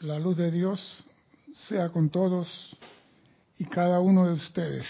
[0.00, 1.04] La luz de Dios
[1.52, 2.74] sea con todos
[3.58, 4.86] y cada uno de ustedes.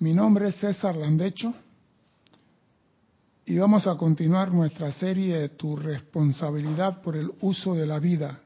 [0.00, 1.54] Mi nombre es César Landecho
[3.46, 8.38] y vamos a continuar nuestra serie de Tu responsabilidad por el uso de la vida.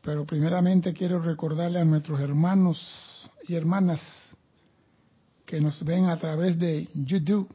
[0.00, 4.00] Pero primeramente quiero recordarle a nuestros hermanos y hermanas
[5.44, 7.48] que nos ven a través de YouTube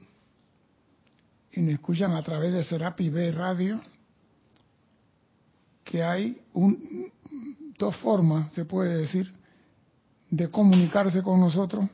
[1.54, 3.82] y nos escuchan a través de Serapi B Radio
[5.92, 7.12] que hay un,
[7.78, 9.30] dos formas, se puede decir,
[10.30, 11.86] de comunicarse con nosotros,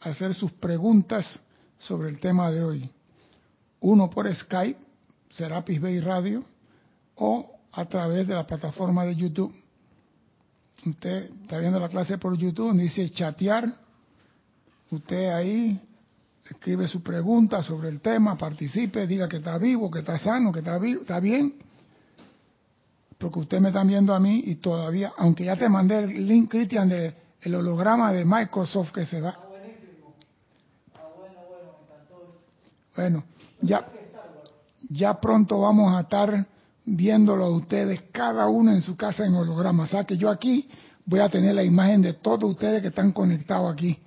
[0.00, 1.40] hacer sus preguntas
[1.78, 2.90] sobre el tema de hoy.
[3.80, 4.78] Uno por Skype,
[5.30, 6.44] Serapis Bay Radio,
[7.14, 9.54] o a través de la plataforma de YouTube.
[10.84, 13.74] Usted está viendo la clase por YouTube, dice chatear.
[14.90, 15.80] Usted ahí
[16.50, 20.58] escribe su pregunta sobre el tema, participe, diga que está vivo, que está sano, que
[20.58, 21.66] está, vivo, está bien
[23.18, 26.50] porque usted me está viendo a mí y todavía, aunque ya te mandé el link,
[26.50, 29.36] Cristian, de el holograma de Microsoft que se va.
[29.36, 30.14] Ah, buenísimo.
[30.94, 32.40] Ah, bueno, bueno, me encantó.
[32.96, 33.24] Bueno,
[33.60, 33.86] ya,
[34.88, 36.46] ya pronto vamos a estar
[36.84, 39.82] viéndolo a ustedes, cada uno en su casa en holograma.
[39.82, 40.68] O sea que yo aquí
[41.04, 43.98] voy a tener la imagen de todos ustedes que están conectados aquí,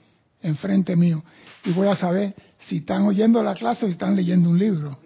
[0.41, 1.21] enfrente mío.
[1.65, 4.97] Y voy a saber si están oyendo la clase o si están leyendo un libro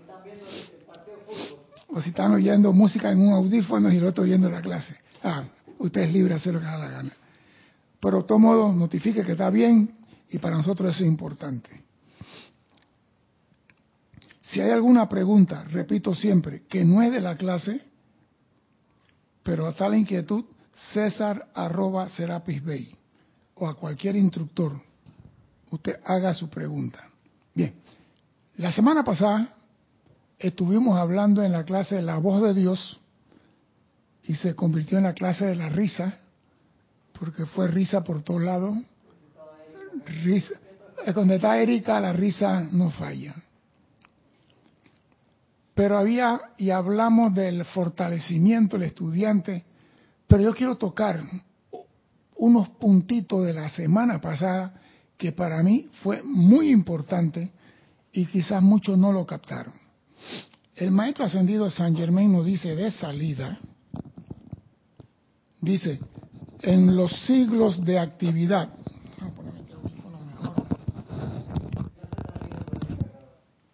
[1.95, 4.97] o si están oyendo música en un audífono y el otro oyendo la clase.
[5.23, 5.45] Ah,
[5.79, 7.13] usted es libre de hacer lo que da la gana.
[8.01, 9.95] Pero de todo modo, notifique que está bien
[10.29, 11.69] y para nosotros eso es importante.
[14.41, 17.81] Si hay alguna pregunta, repito siempre, que no es de la clase,
[19.41, 20.43] pero está la inquietud,
[20.91, 22.93] César arroba Serapis Bay
[23.53, 24.81] o a cualquier instructor,
[25.71, 27.09] usted haga su pregunta.
[27.53, 27.73] Bien,
[28.57, 29.54] la semana pasada
[30.39, 32.99] estuvimos hablando en la clase de la voz de Dios
[34.23, 36.19] y se convirtió en la clase de la risa,
[37.17, 38.77] porque fue risa por todos lados.
[40.23, 40.55] Risa.
[41.13, 43.35] Cuando está Erika, la risa no falla.
[45.75, 49.65] Pero había, y hablamos del fortalecimiento del estudiante,
[50.25, 51.21] pero yo quiero tocar
[52.37, 54.73] unos puntitos de la semana pasada
[55.17, 57.51] que para mí fue muy importante
[58.11, 59.84] y quizás muchos no lo captaron.
[60.75, 63.59] El maestro ascendido San Germain nos dice de salida,
[65.61, 65.99] dice,
[66.61, 68.69] en los siglos de actividad,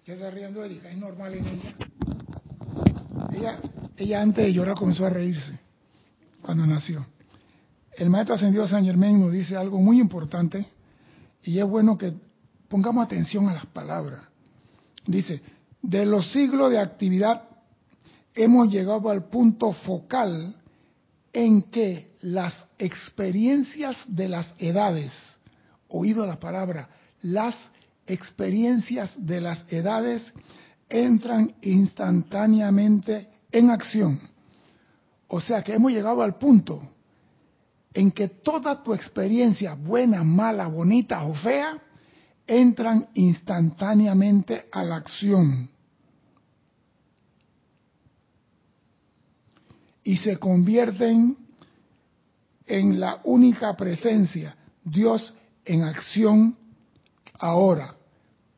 [0.04, 0.90] ¿Qué está riendo Erika?
[0.90, 1.76] Es normal en ella.
[3.32, 3.60] Ella,
[3.96, 5.58] ella antes de llorar comenzó a reírse
[6.42, 7.06] cuando nació.
[7.94, 10.68] El maestro ascendido San Germain nos dice algo muy importante
[11.44, 12.14] y es bueno que
[12.68, 14.22] pongamos atención a las palabras.
[15.06, 15.42] Dice,
[15.82, 17.44] de los siglos de actividad
[18.34, 20.56] hemos llegado al punto focal
[21.34, 25.12] en que las experiencias de las edades,
[25.88, 26.90] oído la palabra,
[27.22, 27.56] las
[28.06, 30.34] experiencias de las edades
[30.90, 34.20] entran instantáneamente en acción.
[35.28, 36.82] O sea que hemos llegado al punto
[37.94, 41.78] en que toda tu experiencia, buena, mala, bonita o fea,
[42.48, 45.70] entran instantáneamente a la acción
[50.04, 51.38] y se convierten
[52.66, 55.34] en la única presencia, Dios
[55.66, 56.58] en acción
[57.40, 57.96] ahora.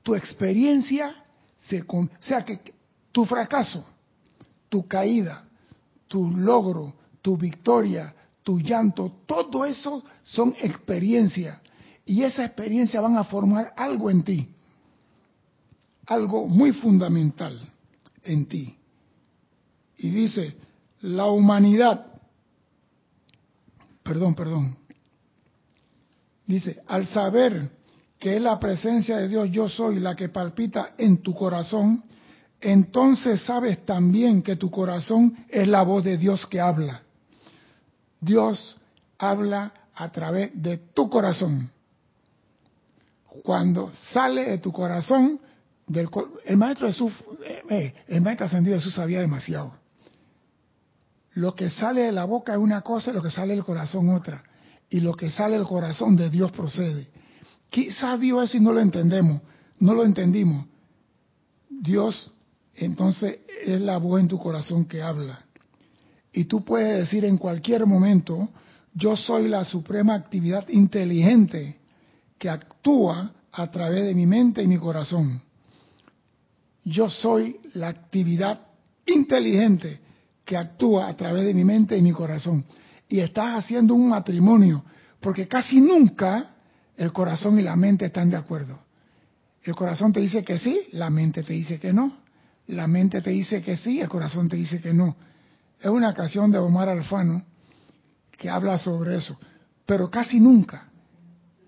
[0.04, 1.16] Tu experiencia,
[1.58, 2.74] se, o sea que
[3.12, 3.86] tu fracaso,
[4.70, 5.46] tu caída,
[6.08, 8.14] tu logro, tu victoria,
[8.44, 11.60] tu llanto, todo eso son experiencias
[12.06, 14.50] y esa experiencia van a formar algo en ti,
[16.06, 17.60] algo muy fundamental
[18.24, 18.78] en ti.
[19.98, 20.56] Y dice,
[21.02, 22.06] la humanidad,
[24.04, 24.78] perdón, perdón,
[26.46, 27.72] dice, al saber
[28.20, 32.04] que es la presencia de Dios yo soy la que palpita en tu corazón,
[32.60, 37.04] entonces sabes también que tu corazón es la voz de Dios que habla.
[38.20, 38.78] Dios
[39.18, 41.70] habla a través de tu corazón
[43.42, 45.40] cuando sale de tu corazón,
[45.88, 46.10] del,
[46.46, 47.14] el maestro Jesús,
[47.46, 49.74] eh, eh, el maestro ascendido Jesús sabía demasiado.
[51.34, 54.10] Lo que sale de la boca es una cosa y lo que sale del corazón
[54.10, 54.44] otra.
[54.90, 57.08] Y lo que sale del corazón de Dios procede.
[57.70, 59.42] Quizás Dios eso y no lo entendemos,
[59.80, 60.68] no lo entendimos.
[61.68, 62.32] Dios
[62.76, 65.44] entonces es la voz en tu corazón que habla.
[66.32, 68.50] Y tú puedes decir en cualquier momento,
[68.94, 71.80] yo soy la suprema actividad inteligente
[72.44, 75.42] que actúa a través de mi mente y mi corazón.
[76.84, 78.68] Yo soy la actividad
[79.06, 80.02] inteligente
[80.44, 82.66] que actúa a través de mi mente y mi corazón.
[83.08, 84.84] Y estás haciendo un matrimonio,
[85.22, 86.50] porque casi nunca
[86.98, 88.78] el corazón y la mente están de acuerdo.
[89.64, 92.18] El corazón te dice que sí, la mente te dice que no.
[92.68, 95.16] La mente te dice que sí, el corazón te dice que no.
[95.80, 97.46] Es una canción de Omar Alfano
[98.38, 99.40] que habla sobre eso.
[99.86, 100.90] Pero casi nunca.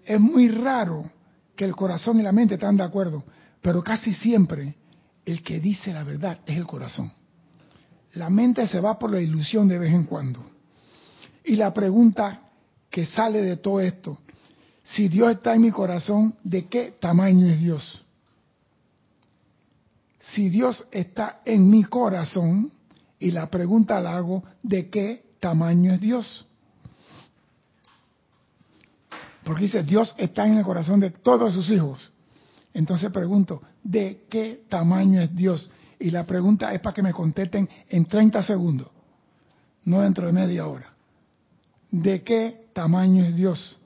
[0.05, 1.09] Es muy raro
[1.55, 3.23] que el corazón y la mente están de acuerdo.
[3.61, 4.75] Pero casi siempre
[5.25, 7.11] el que dice la verdad es el corazón.
[8.13, 10.45] La mente se va por la ilusión de vez en cuando.
[11.43, 12.41] Y la pregunta
[12.89, 14.19] que sale de todo esto,
[14.83, 18.05] si Dios está en mi corazón, ¿de qué tamaño es Dios?
[20.19, 22.71] Si Dios está en mi corazón,
[23.19, 26.45] y la pregunta la hago, ¿de qué tamaño es Dios?
[29.45, 32.11] Porque dice, Dios está en el corazón de todos sus hijos.
[32.73, 35.69] Entonces pregunto, ¿de qué tamaño es Dios?
[35.99, 38.89] Y la pregunta es para que me contesten en 30 segundos,
[39.83, 40.91] no dentro de media hora.
[41.91, 43.79] ¿De qué tamaño es Dios?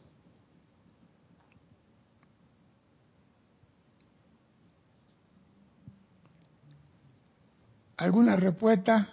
[7.97, 9.09] ¿Alguna respuesta?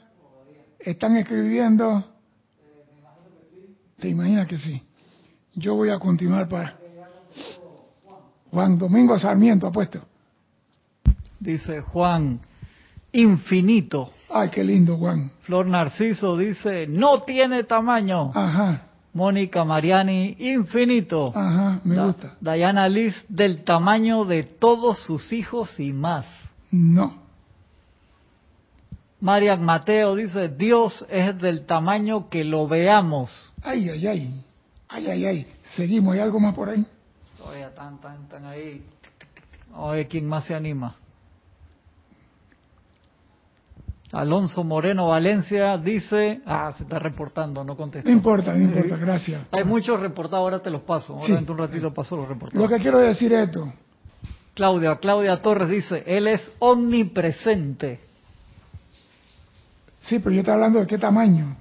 [0.79, 2.05] ¿Están escribiendo?
[3.99, 4.81] ¿Te imaginas que sí?
[5.57, 6.77] Yo voy a continuar para...
[8.51, 10.01] Juan Domingo Sarmiento ha puesto.
[11.41, 12.41] Dice Juan,
[13.13, 14.13] infinito.
[14.31, 15.31] Ay, qué lindo, Juan.
[15.43, 18.31] Flor Narciso dice, no tiene tamaño.
[18.35, 18.83] Ajá,
[19.13, 21.33] Mónica Mariani, infinito.
[21.35, 22.37] ajá, me Da- gusta.
[22.41, 26.27] Diana Liz, del tamaño de todos sus hijos y más.
[26.71, 27.15] No.
[29.21, 33.31] Marian Mateo dice, Dios es del tamaño que lo veamos.
[33.63, 34.45] Ay, ay, ay.
[34.89, 35.47] Ay, ay, ay.
[35.75, 36.15] Seguimos.
[36.15, 36.87] ¿Hay algo más por ahí?
[37.39, 38.85] Todavía están, están, están ahí.
[39.93, 40.97] Ver quién más se anima.
[44.13, 48.09] Alonso Moreno Valencia dice, ah, se está reportando, no contestó.
[48.09, 48.97] No importa, no importa.
[48.97, 49.43] Gracias.
[49.51, 51.15] Hay muchos reportados, ahora te los paso.
[51.15, 51.33] Ahora Sí.
[51.33, 52.63] dentro de un ratito paso los reportados.
[52.63, 53.71] Lo que quiero decir es esto.
[54.55, 58.01] Claudia, Claudia Torres dice, Él es omnipresente.
[59.99, 61.57] Sí, pero yo estoy hablando de qué tamaño.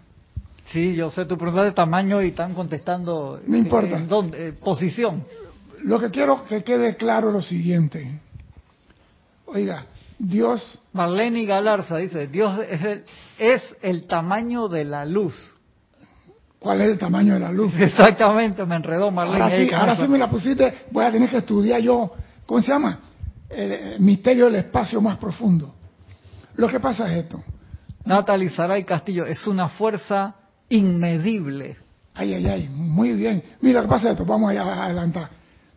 [0.72, 3.40] Sí, yo sé tu pregunta de tamaño y están contestando.
[3.46, 3.98] No eh, importa.
[3.98, 4.50] ¿En dónde?
[4.50, 5.24] Eh, posición.
[5.84, 8.20] Lo que quiero que quede claro es lo siguiente.
[9.46, 9.86] Oiga,
[10.18, 13.04] Dios, Marlene Galarza dice, Dios es el,
[13.38, 15.56] es el tamaño de la luz.
[16.66, 17.72] ¿cuál es el tamaño de la luz?
[17.80, 19.44] Exactamente, me enredó Marlene.
[19.44, 20.74] Ahora sí, con ahora sí me la pusiste.
[20.90, 22.12] Voy a tener que estudiar yo,
[22.48, 22.98] ¿cómo se llama?
[23.48, 25.76] El, el misterio del espacio más profundo.
[26.56, 27.44] Lo que pasa es esto.
[28.04, 30.34] Natalie Saray Castillo, es una fuerza
[30.70, 31.78] inmedible.
[32.14, 33.44] Ay, ay, ay, muy bien.
[33.62, 35.30] Mira, lo que pasa es esto, vamos allá a adelantar.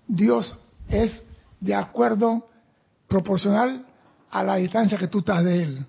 [0.06, 0.56] Dios
[0.88, 1.24] es
[1.60, 2.46] de acuerdo
[3.08, 3.84] proporcional
[4.30, 5.86] a la distancia que tú estás de Él.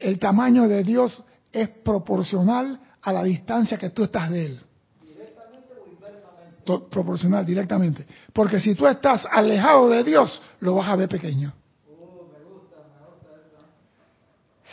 [0.00, 4.60] El tamaño de Dios es proporcional a la distancia que tú estás de Él.
[6.64, 8.06] To- Proporcional, directamente.
[8.32, 11.52] Porque si tú estás alejado de Dios, lo vas a ver pequeño.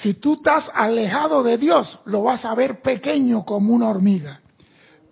[0.01, 4.39] Si tú estás alejado de Dios, lo vas a ver pequeño como una hormiga.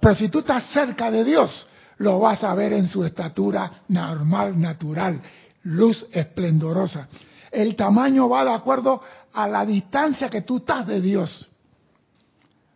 [0.02, 4.60] Pero si tú estás cerca de Dios, lo vas a ver en su estatura normal,
[4.60, 5.22] natural,
[5.64, 7.08] luz esplendorosa.
[7.52, 9.02] El tamaño va de acuerdo
[9.34, 11.48] a la distancia que tú estás de Dios.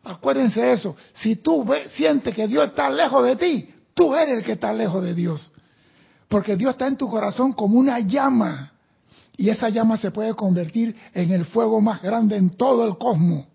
[0.04, 0.96] Acuérdense de eso.
[1.14, 4.74] Si tú ve- sientes que Dios está lejos de ti, tú eres el que está
[4.74, 5.50] lejos de Dios.
[6.28, 8.73] Porque Dios está en tu corazón como una llama.
[9.38, 13.46] Y esa llama se puede convertir en el fuego más grande en todo el cosmos,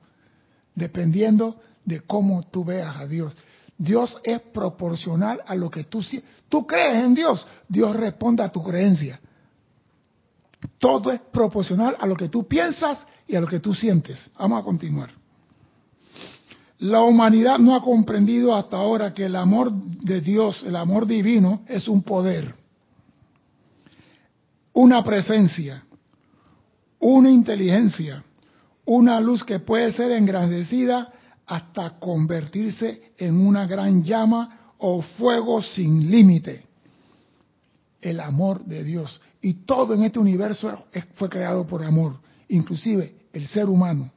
[0.75, 3.35] dependiendo de cómo tú veas a Dios.
[3.77, 6.03] Dios es proporcional a lo que tú
[6.49, 9.21] tú crees en Dios, Dios responde a tu creencia.
[10.79, 14.31] Todo es proporcional a lo que tú piensas y a lo que tú sientes.
[14.37, 15.11] Vamos a continuar.
[16.81, 21.63] La humanidad no ha comprendido hasta ahora que el amor de Dios, el amor divino,
[21.69, 22.55] es un poder
[24.79, 25.83] una presencia,
[27.01, 28.23] una inteligencia,
[28.85, 31.13] una luz que puede ser engrandecida
[31.47, 36.65] hasta convertirse en una gran llama o fuego sin límite.
[38.01, 39.21] El amor de Dios.
[39.41, 42.21] Y todo en este universo fue creado por amor.
[42.47, 44.13] Inclusive el ser humano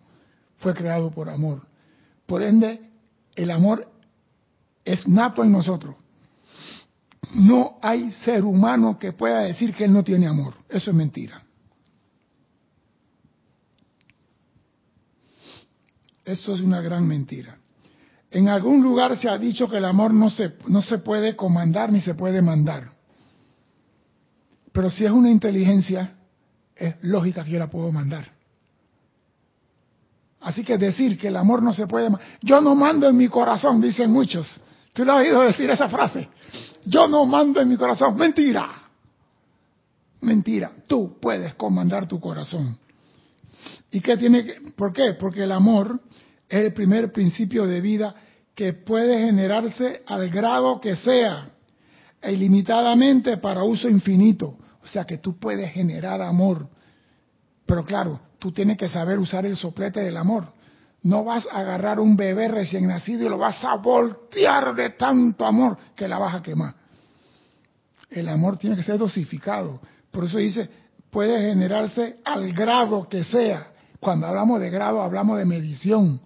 [0.58, 1.66] fue creado por amor.
[2.28, 2.88] Por ende,
[3.36, 3.92] el amor
[4.86, 5.96] es nato en nosotros.
[7.34, 10.54] No hay ser humano que pueda decir que él no tiene amor.
[10.70, 11.42] Eso es mentira.
[16.26, 17.58] Eso es una gran mentira.
[18.30, 21.92] En algún lugar se ha dicho que el amor no se, no se puede comandar
[21.92, 22.92] ni se puede mandar.
[24.72, 26.16] Pero si es una inteligencia,
[26.76, 28.26] es lógica que yo la puedo mandar.
[30.40, 32.10] Así que decir que el amor no se puede...
[32.42, 34.60] Yo no mando en mi corazón, dicen muchos.
[34.94, 36.30] ¿Tú lo has oído decir esa frase?
[36.86, 38.18] Yo no mando en mi corazón.
[38.18, 38.70] Mentira.
[40.22, 40.72] Mentira.
[40.88, 42.78] Tú puedes comandar tu corazón.
[43.92, 45.14] ¿Y qué tiene que, por qué?
[45.20, 46.00] Porque el amor
[46.48, 48.16] es el primer principio de vida
[48.56, 51.50] que puede generarse al grado que sea,
[52.22, 54.58] e ilimitadamente para uso infinito.
[54.84, 56.68] O sea que tú puedes generar amor.
[57.66, 60.54] Pero claro, tú tienes que saber usar el soplete del amor.
[61.04, 65.46] No vas a agarrar un bebé recién nacido y lo vas a voltear de tanto
[65.46, 66.76] amor que la vas a quemar.
[68.10, 69.80] El amor tiene que ser dosificado.
[70.12, 70.70] Por eso dice,
[71.10, 73.72] puede generarse al grado que sea.
[74.00, 76.20] Cuando hablamos de grado hablamos de medición.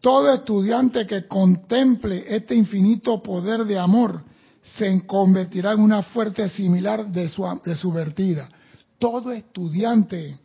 [0.00, 4.22] Todo estudiante que contemple este infinito poder de amor
[4.62, 8.48] se convertirá en una fuerte similar de su, de su vertida.
[8.98, 10.38] Todo estudiante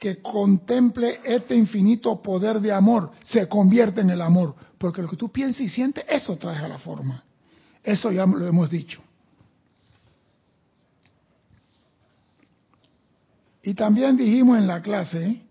[0.00, 5.16] que contemple este infinito poder de amor se convierte en el amor, porque lo que
[5.18, 7.22] tú piensas y sientes, eso trae a la forma.
[7.84, 9.02] Eso ya lo hemos dicho.
[13.62, 15.42] Y también dijimos en la clase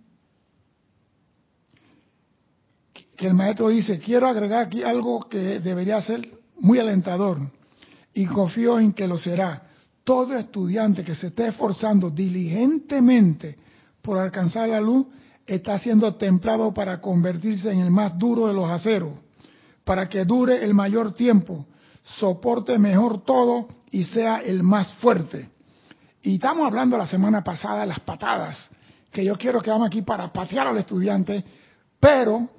[3.15, 6.27] que el maestro dice, quiero agregar aquí algo que debería ser
[6.59, 7.39] muy alentador
[8.15, 9.61] y confío en que lo será.
[10.03, 13.68] Todo estudiante que se esté esforzando diligentemente
[14.09, 15.05] por alcanzar la luz
[15.45, 19.11] está siendo templado para convertirse en el más duro de los aceros,
[19.83, 21.67] para que dure el mayor tiempo,
[22.17, 25.51] soporte mejor todo y sea el más fuerte.
[26.23, 28.71] Y estamos hablando la semana pasada de las patadas,
[29.11, 31.45] que yo quiero que vamos aquí para patear al estudiante,
[31.99, 32.49] pero,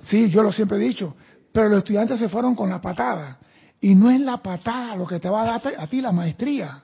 [0.00, 1.14] sí, yo lo siempre he dicho,
[1.52, 3.38] pero los estudiantes se fueron con la patada.
[3.80, 6.82] Y no es la patada lo que te va a dar a ti la maestría,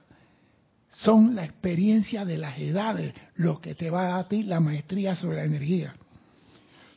[0.92, 4.60] son la experiencia de las edades lo que te va a dar a ti la
[4.60, 5.94] maestría sobre la energía.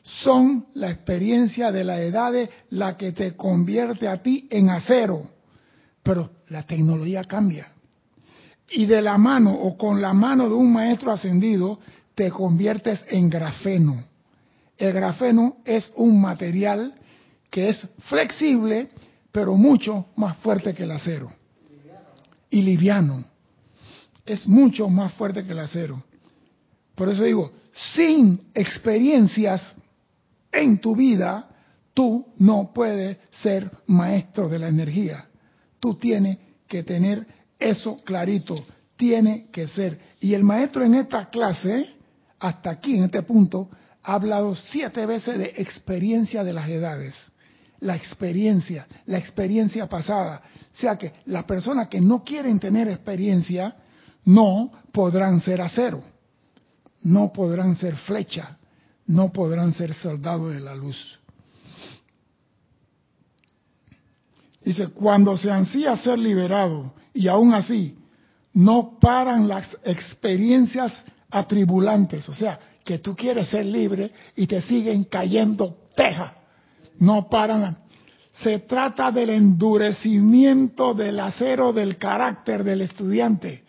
[0.02, 5.30] Son la experiencia de las edades la que te convierte a ti en acero.
[6.02, 7.72] Pero la tecnología cambia
[8.70, 11.78] y de la mano o con la mano de un maestro ascendido
[12.14, 14.04] te conviertes en grafeno.
[14.76, 16.94] El grafeno es un material
[17.50, 18.90] que es flexible,
[19.32, 21.32] pero mucho más fuerte que el acero.
[22.50, 23.24] Y liviano.
[24.26, 26.02] Es mucho más fuerte que el acero.
[26.94, 27.52] Por eso digo,
[27.94, 29.74] sin experiencias
[30.52, 31.48] en tu vida,
[31.94, 35.26] tú no puedes ser maestro de la energía.
[35.80, 37.26] Tú tienes que tener
[37.58, 38.56] eso clarito
[38.96, 39.98] tiene que ser.
[40.20, 41.86] Y el maestro en esta clase,
[42.38, 43.68] hasta aquí, en este punto,
[44.02, 47.14] ha hablado siete veces de experiencia de las edades.
[47.80, 50.42] La experiencia, la experiencia pasada.
[50.72, 53.76] O sea que las personas que no quieren tener experiencia
[54.26, 56.02] no podrán ser acero,
[57.02, 58.58] no podrán ser flecha,
[59.06, 61.18] no podrán ser soldados de la luz.
[64.64, 67.96] Dice, cuando se ansía ser liberado y aún así
[68.52, 75.04] no paran las experiencias atribulantes, o sea, que tú quieres ser libre y te siguen
[75.04, 76.34] cayendo teja,
[76.98, 77.78] no paran.
[78.32, 83.64] Se trata del endurecimiento del acero del carácter del estudiante.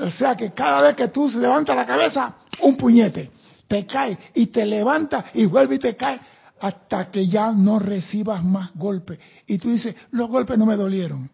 [0.00, 3.30] O sea que cada vez que tú levantas la cabeza, un puñete,
[3.66, 6.20] te cae y te levanta y vuelve y te cae
[6.60, 9.18] hasta que ya no recibas más golpes.
[9.46, 11.30] Y tú dices, los golpes no me dolieron.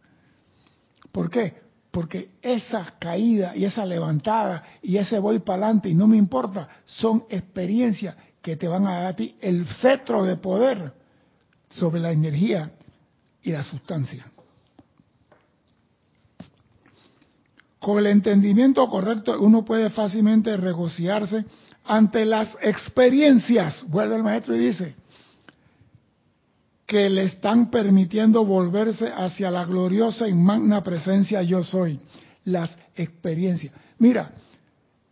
[1.10, 1.54] ¿Por qué?
[1.90, 6.68] Porque esa caída y esa levantada y ese voy para adelante y no me importa,
[6.84, 10.92] son experiencias que te van a dar a ti el cetro de poder
[11.70, 12.70] sobre la energía
[13.42, 14.30] y la sustancia.
[17.86, 21.44] Con el entendimiento correcto uno puede fácilmente regocijarse
[21.84, 23.86] ante las experiencias.
[23.90, 24.96] Vuelve el maestro y dice,
[26.84, 32.00] que le están permitiendo volverse hacia la gloriosa y magna presencia yo soy,
[32.44, 33.72] las experiencias.
[34.00, 34.32] Mira,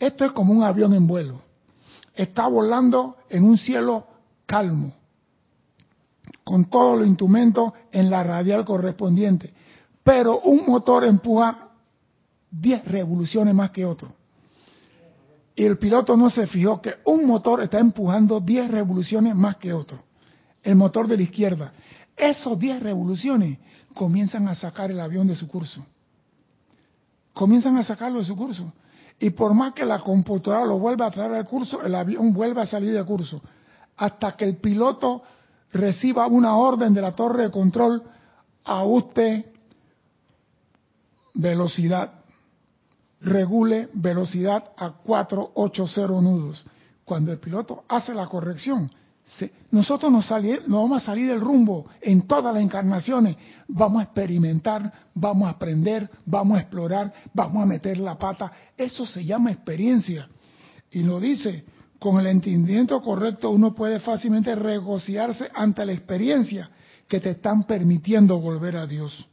[0.01, 1.43] esto es como un avión en vuelo.
[2.13, 4.05] Está volando en un cielo
[4.47, 4.93] calmo,
[6.43, 9.55] con todos los instrumentos en la radial correspondiente,
[10.03, 11.64] pero un motor empuja
[12.61, 14.13] 10 revoluciones más que otro.
[15.57, 19.73] Y el piloto no se fijó que un motor está empujando 10 revoluciones más que
[19.73, 19.99] otro
[20.65, 21.73] el motor de la izquierda.
[22.17, 23.59] Esos 10 revoluciones
[23.95, 25.85] comienzan a sacar el avión de su curso.
[27.33, 28.73] Comienzan a sacarlo de su curso.
[29.21, 32.63] Y por más que la computadora lo vuelva a traer al curso, el avión vuelve
[32.63, 33.41] a salir de curso.
[33.97, 35.23] Hasta que el piloto
[35.73, 38.03] reciba una orden de la torre de control,
[38.65, 39.53] ajuste
[41.35, 42.24] velocidad.
[43.21, 46.65] Regule velocidad a 480 nudos.
[47.05, 48.91] Cuando el piloto hace la corrección,
[49.71, 50.29] nosotros nos,
[50.67, 53.37] vamos a salir del rumbo en todas las encarnaciones.
[53.69, 58.53] Vamos a experimentar, vamos a aprender, vamos a explorar, vamos a meter la pata.
[58.77, 60.29] Eso se llama experiencia.
[60.91, 61.65] Y lo dice,
[61.99, 66.71] con el entendimiento correcto uno puede fácilmente regocijarse ante la experiencia
[67.09, 69.27] que te están permitiendo volver a Dios.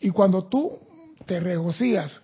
[0.00, 0.78] Y cuando tú
[1.28, 2.22] te regocijas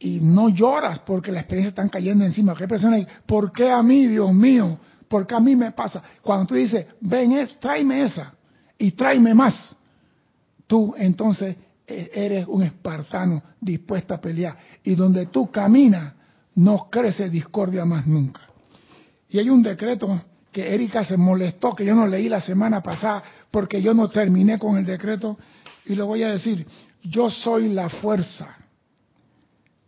[0.00, 4.06] y no lloras porque la experiencia está cayendo encima, ¿qué persona ¿Por qué a mí,
[4.08, 4.78] Dios mío?
[5.08, 6.02] ¿Por qué a mí me pasa?
[6.20, 8.34] Cuando tú dices, ven, tráeme esa
[8.76, 9.76] y tráeme más,
[10.66, 11.56] tú entonces
[11.86, 14.56] e, eres un espartano dispuesto a pelear.
[14.82, 16.12] Y donde tú caminas,
[16.56, 18.40] no crece discordia más nunca.
[19.28, 20.20] Y hay un decreto
[20.50, 24.58] que Erika se molestó, que yo no leí la semana pasada, porque yo no terminé
[24.58, 25.38] con el decreto,
[25.88, 26.66] y lo voy a decir,
[27.02, 28.56] yo soy la fuerza,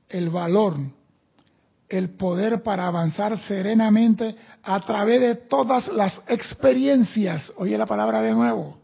[0.09, 0.76] el valor,
[1.88, 8.33] el poder para avanzar serenamente a través de todas las experiencias, oye la palabra de
[8.33, 8.78] nuevo,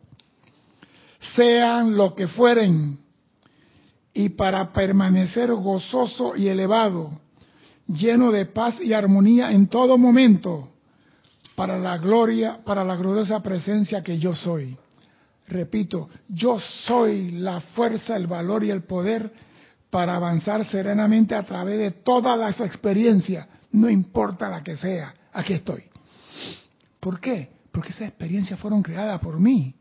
[1.34, 3.00] sean lo que fueren,
[4.12, 7.18] y para permanecer gozoso y elevado,
[7.86, 10.68] lleno de paz y armonía en todo momento,
[11.54, 14.76] para la gloria, para la gloriosa presencia que yo soy.
[15.48, 19.32] Repito, yo soy la fuerza, el valor y el poder
[19.90, 25.52] para avanzar serenamente a través de todas las experiencias, no importa la que sea, aquí
[25.52, 25.84] estoy.
[26.98, 27.50] ¿Por qué?
[27.70, 29.74] Porque esas experiencias fueron creadas por mí.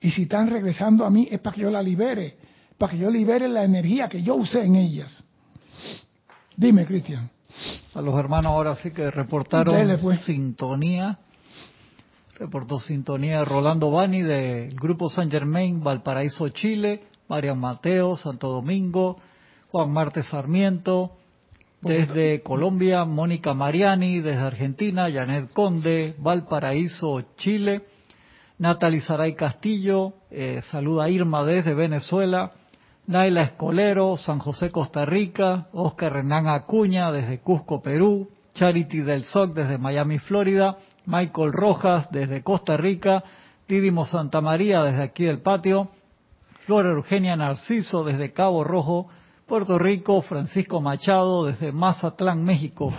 [0.00, 2.36] Y si están regresando a mí es para que yo la libere,
[2.78, 5.24] para que yo libere la energía que yo usé en ellas.
[6.56, 7.30] Dime, Cristian.
[7.94, 10.20] A los hermanos ahora sí que reportaron pues.
[10.22, 11.18] sintonía.
[12.40, 19.18] Reportó sintonía Rolando Bani del Grupo San Germain, Valparaíso, Chile, Marian Mateo, Santo Domingo,
[19.70, 21.18] Juan Marte Sarmiento,
[21.82, 27.82] desde Colombia, Mónica Mariani, desde Argentina, Janet Conde, Valparaíso, Chile,
[28.56, 32.52] Natalie Saray Castillo, eh, saluda Irma desde Venezuela,
[33.06, 39.52] Naila Escolero, San José, Costa Rica, Oscar Renán Acuña desde Cusco, Perú, Charity del SOC
[39.52, 40.78] desde Miami, Florida,
[41.10, 43.24] Michael Rojas desde Costa Rica,
[43.66, 45.88] Didimo Santa María desde aquí del patio,
[46.66, 49.08] Flora Eugenia Narciso desde Cabo Rojo,
[49.46, 52.92] Puerto Rico, Francisco Machado desde Mazatlán, México,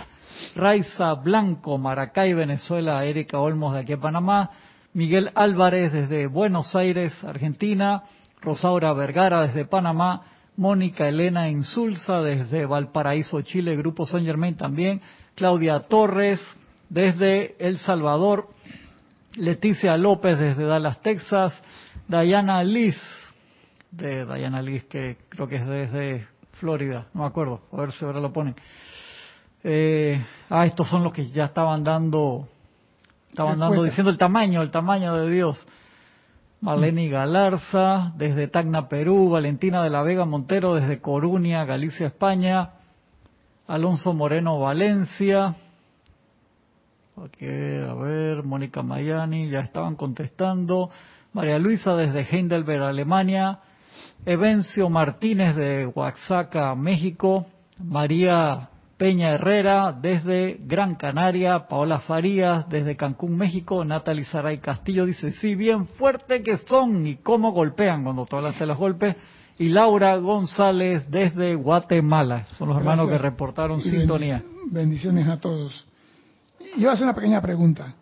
[0.54, 4.50] Raiza Blanco, Maracay, Venezuela, Erika Olmos de aquí a Panamá,
[4.92, 8.02] Miguel Álvarez desde Buenos Aires, Argentina,
[8.42, 10.22] Rosaura Vergara desde Panamá,
[10.58, 15.00] Mónica Elena Insulza desde Valparaíso, Chile, Grupo San Germain también,
[15.34, 16.40] Claudia Torres
[16.92, 18.48] desde El Salvador,
[19.36, 21.54] Leticia López desde Dallas, Texas,
[22.06, 23.00] Diana Liz,
[23.90, 28.04] de Diana Liz, que creo que es desde Florida, no me acuerdo, a ver si
[28.04, 28.54] ahora lo ponen.
[29.64, 32.46] Eh, ah, estos son los que ya estaban dando,
[33.26, 35.66] estaban dando, diciendo el tamaño, el tamaño de Dios.
[36.60, 42.70] Marlene Galarza, desde Tacna, Perú, Valentina de la Vega Montero, desde Coruña, Galicia, España,
[43.66, 45.56] Alonso Moreno, Valencia,
[47.16, 50.90] Aquí, a ver, Mónica Mayani, ya estaban contestando,
[51.32, 53.58] María Luisa desde Heidelberg, Alemania,
[54.24, 57.46] Evencio Martínez de Oaxaca, México,
[57.78, 65.32] María Peña Herrera desde Gran Canaria, Paola Farías desde Cancún, México, Natalie Saray Castillo dice,
[65.32, 69.16] sí, bien fuerte que son y cómo golpean cuando tú hablas de los golpes.
[69.58, 74.40] Y Laura González desde Guatemala, son los hermanos que reportaron sintonía.
[74.70, 75.86] Bendiciones a todos.
[76.76, 77.94] Yo voy hacer una pequeña pregunta.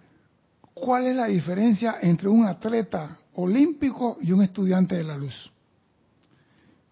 [0.75, 5.53] ¿Cuál es la diferencia entre un atleta olímpico y un estudiante de la luz?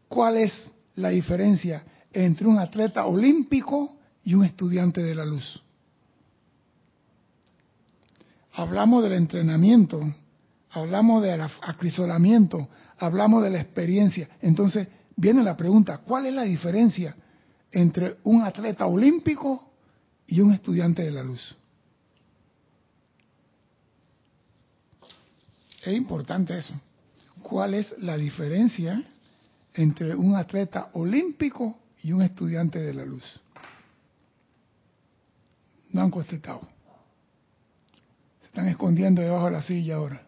[0.08, 5.62] ¿Cuál es la diferencia entre un atleta olímpico y un estudiante de la luz.
[8.52, 10.00] Hablamos del entrenamiento,
[10.70, 14.28] hablamos del acrisolamiento, hablamos de la experiencia.
[14.42, 17.14] Entonces viene la pregunta, ¿cuál es la diferencia
[17.70, 19.67] entre un atleta olímpico
[20.28, 21.56] y un estudiante de la luz?
[25.84, 26.74] Es importante eso.
[27.42, 29.02] ¿Cuál es la diferencia
[29.74, 33.24] entre un atleta olímpico y un estudiante de la luz?
[35.90, 36.60] No han contestado.
[38.40, 40.27] Se están escondiendo debajo de la silla ahora.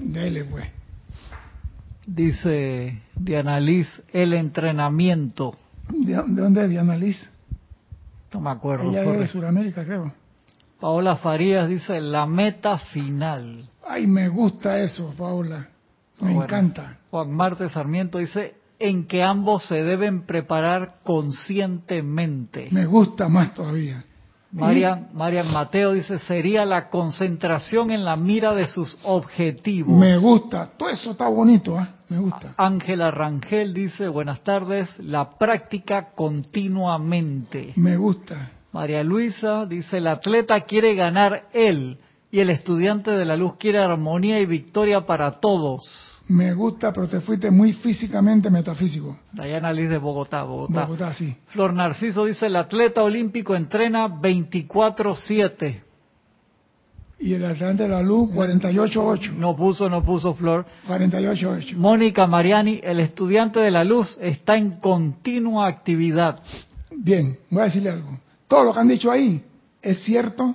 [0.00, 0.66] Dele, pues.
[2.06, 5.56] Dice Diana Liz, el entrenamiento.
[5.88, 7.30] ¿De, dónde es Diana Liz?
[8.32, 8.90] No me acuerdo.
[8.90, 10.12] Ella es de Sudamérica, creo.
[10.80, 13.68] Paola Farías dice la meta final.
[13.86, 15.68] Ay, me gusta eso, Paola.
[16.20, 16.98] Me encanta.
[17.10, 22.68] Juan Marte Sarmiento dice en que ambos se deben preparar conscientemente.
[22.70, 24.04] Me gusta más todavía.
[24.52, 29.96] Marian, Marian Mateo dice, sería la concentración en la mira de sus objetivos.
[29.96, 31.86] Me gusta, todo eso está bonito, ¿eh?
[32.08, 32.54] me gusta.
[32.56, 37.72] Ángela Rangel dice, buenas tardes, la práctica continuamente.
[37.76, 38.50] Me gusta.
[38.72, 41.98] María Luisa dice, el atleta quiere ganar él
[42.32, 46.19] y el estudiante de la luz quiere armonía y victoria para todos.
[46.30, 49.18] Me gusta, pero te fuiste muy físicamente metafísico.
[49.32, 50.84] Dayana Liz de Bogotá, Bogotá.
[50.84, 51.36] Bogotá, sí.
[51.48, 55.82] Flor Narciso dice, el atleta olímpico entrena 24-7.
[57.18, 59.32] Y el atleta de la luz, 48-8.
[59.32, 60.66] No puso, no puso Flor.
[60.86, 61.74] 48-8.
[61.74, 66.40] Mónica Mariani, el estudiante de la luz está en continua actividad.
[66.96, 68.20] Bien, voy a decirle algo.
[68.46, 69.42] Todo lo que han dicho ahí
[69.82, 70.54] es cierto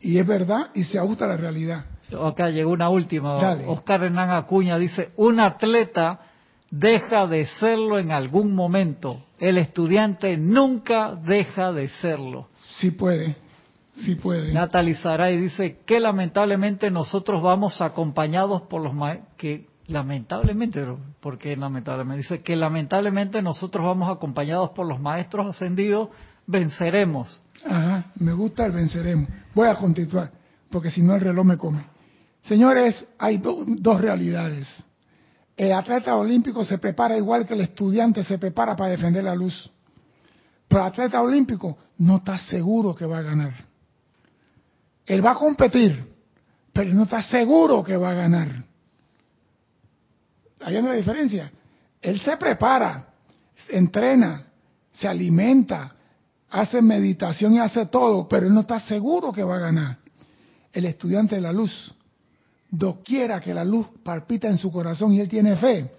[0.00, 1.84] y es verdad y se ajusta a la realidad.
[2.22, 3.36] Acá llegó una última.
[3.66, 6.20] Oscar Hernán Acuña dice, un atleta
[6.70, 9.22] deja de serlo en algún momento.
[9.38, 12.48] El estudiante nunca deja de serlo.
[12.54, 13.36] Sí puede,
[13.92, 14.52] sí puede.
[14.52, 18.94] Natalie Saray dice que lamentablemente nosotros vamos acompañados por los
[19.36, 20.84] que lamentablemente,
[21.20, 26.08] porque lamentablemente dice que lamentablemente nosotros vamos acompañados por los maestros ascendidos,
[26.46, 27.42] venceremos.
[27.66, 29.28] Ajá, me gusta el venceremos.
[29.54, 30.30] Voy a continuar,
[30.70, 31.93] porque si no el reloj me come.
[32.44, 34.68] Señores, hay dos realidades.
[35.56, 39.70] El atleta olímpico se prepara igual que el estudiante se prepara para defender la luz.
[40.68, 43.52] Pero el atleta olímpico no está seguro que va a ganar.
[45.06, 46.12] Él va a competir,
[46.72, 48.48] pero no está seguro que va a ganar.
[50.60, 51.50] ¿Hay una diferencia?
[52.00, 53.06] Él se prepara,
[53.70, 54.46] entrena,
[54.92, 55.94] se alimenta,
[56.50, 59.98] hace meditación y hace todo, pero él no está seguro que va a ganar.
[60.72, 61.94] El estudiante de la luz
[62.76, 65.90] doquiera que la luz palpita en su corazón y él tiene fe,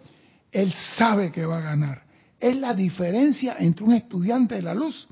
[0.52, 2.04] él sabe que va a ganar.
[2.40, 5.08] Es la diferencia entre un estudiante de la luz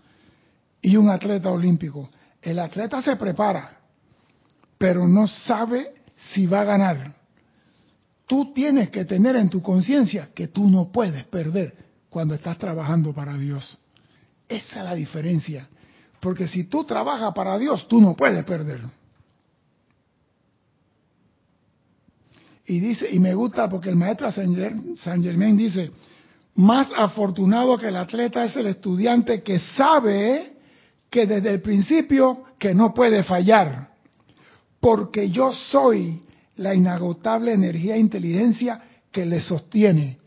[0.82, 2.10] y un atleta olímpico.
[2.42, 3.78] El atleta se prepara,
[4.78, 5.94] pero no sabe
[6.34, 7.16] si va a ganar.
[8.28, 11.76] Tú tienes que tener en tu conciencia que tú no puedes perder
[12.10, 13.78] cuando estás trabajando para Dios.
[14.48, 15.68] Esa es la diferencia.
[16.20, 18.82] Porque si tú trabajas para Dios, tú no puedes perder.
[22.66, 25.92] Y dice, y me gusta porque el maestro San Germain dice,
[26.56, 30.54] más afortunado que el atleta es el estudiante que sabe
[31.10, 33.90] que desde el principio que no puede fallar,
[34.80, 36.22] porque yo soy
[36.56, 40.18] la inagotable energía e inteligencia que le sostiene.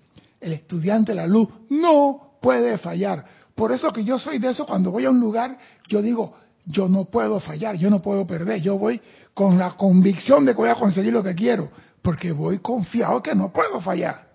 [0.41, 3.25] El estudiante la luz no puede fallar.
[3.55, 6.35] Por eso que yo soy de eso, cuando voy a un lugar, yo digo,
[6.67, 9.01] yo no puedo fallar, yo no puedo perder, yo voy
[9.33, 11.71] con la convicción de que voy a conseguir lo que quiero
[12.07, 14.31] porque voy confiado que no puedo fallar.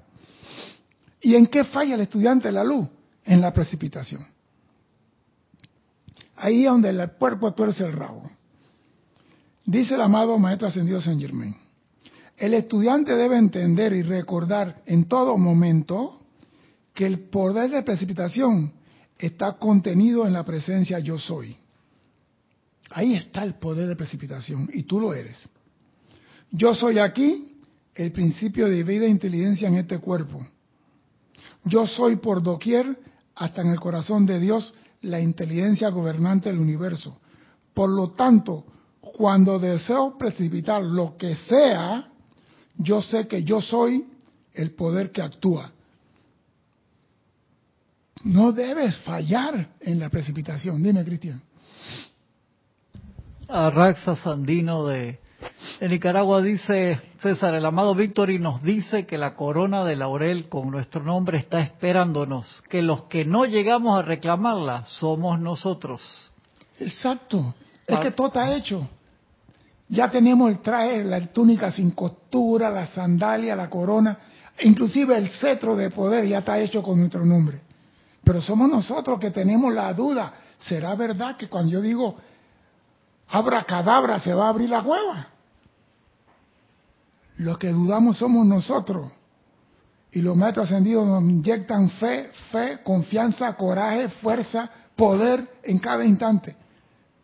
[1.21, 2.85] ¿Y en qué falla el estudiante de la luz?
[3.23, 4.27] En la precipitación.
[6.35, 8.29] Ahí es donde el cuerpo tuerce el rabo.
[9.63, 11.55] Dice el amado Maestro Ascendido San Germain.
[12.35, 16.19] El estudiante debe entender y recordar en todo momento
[16.93, 18.73] que el poder de precipitación
[19.17, 21.55] está contenido en la presencia yo soy.
[22.93, 25.47] Ahí está el poder de precipitación y tú lo eres.
[26.51, 27.57] Yo soy aquí
[27.95, 30.45] el principio de vida e inteligencia en este cuerpo.
[31.63, 32.97] Yo soy por doquier,
[33.35, 37.17] hasta en el corazón de Dios, la inteligencia gobernante del universo.
[37.73, 38.65] Por lo tanto,
[38.99, 42.09] cuando deseo precipitar lo que sea,
[42.77, 44.05] yo sé que yo soy
[44.53, 45.71] el poder que actúa.
[48.23, 50.83] No debes fallar en la precipitación.
[50.83, 51.41] Dime, Cristian.
[53.51, 55.19] Arraxa Sandino de
[55.79, 60.47] en Nicaragua dice César, el amado Víctor, y nos dice que la corona de laurel
[60.47, 66.01] con nuestro nombre está esperándonos, que los que no llegamos a reclamarla somos nosotros.
[66.79, 67.53] Exacto,
[67.87, 68.87] es que todo está hecho.
[69.89, 74.17] Ya tenemos el traje, la túnica sin costura, la sandalia, la corona,
[74.61, 77.59] inclusive el cetro de poder ya está hecho con nuestro nombre.
[78.23, 80.33] Pero somos nosotros que tenemos la duda.
[80.59, 82.17] ¿Será verdad que cuando yo digo
[83.31, 85.27] abra cadabra se va a abrir la cueva?
[87.37, 89.11] Los que dudamos somos nosotros.
[90.11, 96.55] Y los maestros ascendidos nos inyectan fe, fe, confianza, coraje, fuerza, poder en cada instante.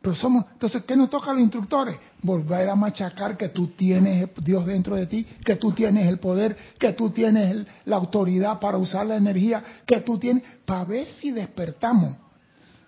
[0.02, 1.98] Pero somos, entonces, ¿qué nos toca a los instructores?
[2.22, 6.56] Volver a machacar que tú tienes Dios dentro de ti, que tú tienes el poder,
[6.80, 11.32] que tú tienes la autoridad para usar la energía, que tú tienes, para ver si
[11.32, 12.16] despertamos.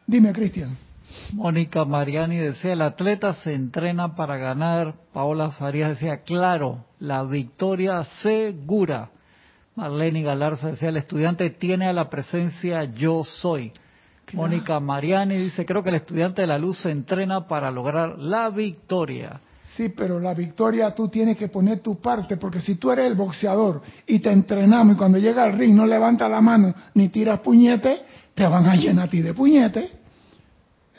[0.07, 0.88] Dime, Cristian.
[1.33, 4.95] Mónica Mariani decía, el atleta se entrena para ganar.
[5.13, 9.09] Paola Farías decía, claro, la victoria segura.
[9.75, 13.71] Marlene Galarza decía, el estudiante tiene a la presencia yo soy.
[14.33, 18.49] Mónica Mariani dice, creo que el estudiante de la luz se entrena para lograr la
[18.49, 19.41] victoria.
[19.75, 23.15] Sí, pero la victoria tú tienes que poner tu parte, porque si tú eres el
[23.15, 27.39] boxeador y te entrenamos y cuando llega al ring no levanta la mano ni tiras
[27.39, 28.01] puñete,
[28.33, 29.98] te van a llenar a ti de puñete.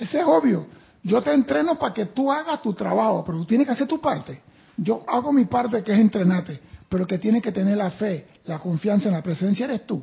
[0.00, 0.66] Ese es obvio.
[1.02, 4.00] Yo te entreno para que tú hagas tu trabajo, pero tú tienes que hacer tu
[4.00, 4.40] parte.
[4.76, 6.58] Yo hago mi parte que es entrenarte,
[6.88, 10.02] pero que tienes que tener la fe, la confianza en la presencia eres tú.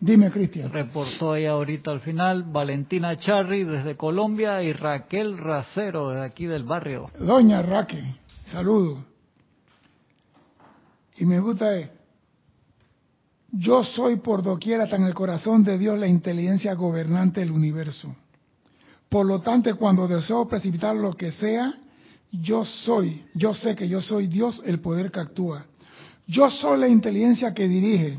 [0.00, 0.70] Dime, Cristian.
[0.72, 6.64] Reportó ahí ahorita al final Valentina Charri desde Colombia y Raquel Racero de aquí del
[6.64, 7.10] barrio.
[7.18, 8.04] Doña Raquel,
[8.46, 9.04] saludo.
[11.16, 11.90] Y me gusta, eh,
[13.52, 18.14] yo soy por doquiera hasta en el corazón de Dios la inteligencia gobernante del universo.
[19.14, 21.72] Por lo tanto, cuando deseo precipitar lo que sea,
[22.32, 25.66] yo soy, yo sé que yo soy Dios, el poder que actúa.
[26.26, 28.18] Yo soy la inteligencia que dirige.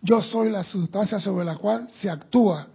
[0.00, 2.68] Yo soy la sustancia sobre la cual se actúa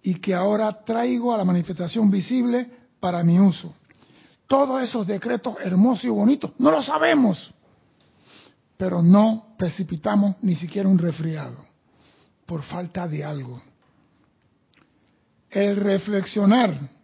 [0.00, 3.74] y que ahora traigo a la manifestación visible para mi uso.
[4.46, 7.52] Todos esos decretos hermosos y bonitos, no lo sabemos,
[8.76, 11.56] pero no precipitamos ni siquiera un resfriado
[12.46, 13.60] por falta de algo.
[15.50, 16.96] El reflexionar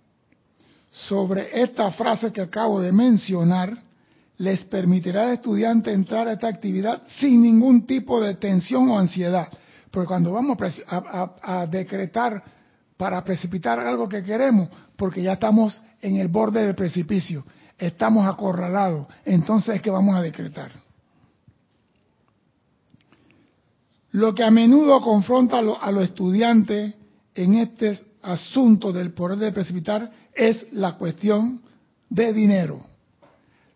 [0.95, 3.77] sobre esta frase que acabo de mencionar
[4.39, 9.49] les permitirá al estudiante entrar a esta actividad sin ningún tipo de tensión o ansiedad.
[9.91, 12.43] Porque cuando vamos a, decretar
[12.97, 17.45] para precipitar algo que queremos, porque ya estamos en el borde del precipicio,
[17.77, 20.71] estamos acorralados, entonces es que vamos a decretar.
[24.13, 26.95] Lo que a menudo confronta a los estudiantes
[27.35, 31.63] en este asunto del poder de precipitar es la cuestión
[32.09, 32.87] de dinero.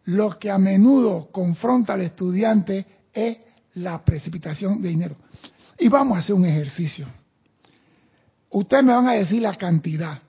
[0.05, 3.39] Lo que a menudo confronta al estudiante es
[3.75, 5.17] la precipitación de dinero.
[5.79, 7.07] Y vamos a hacer un ejercicio.
[8.51, 10.23] Ustedes me van a decir la cantidad.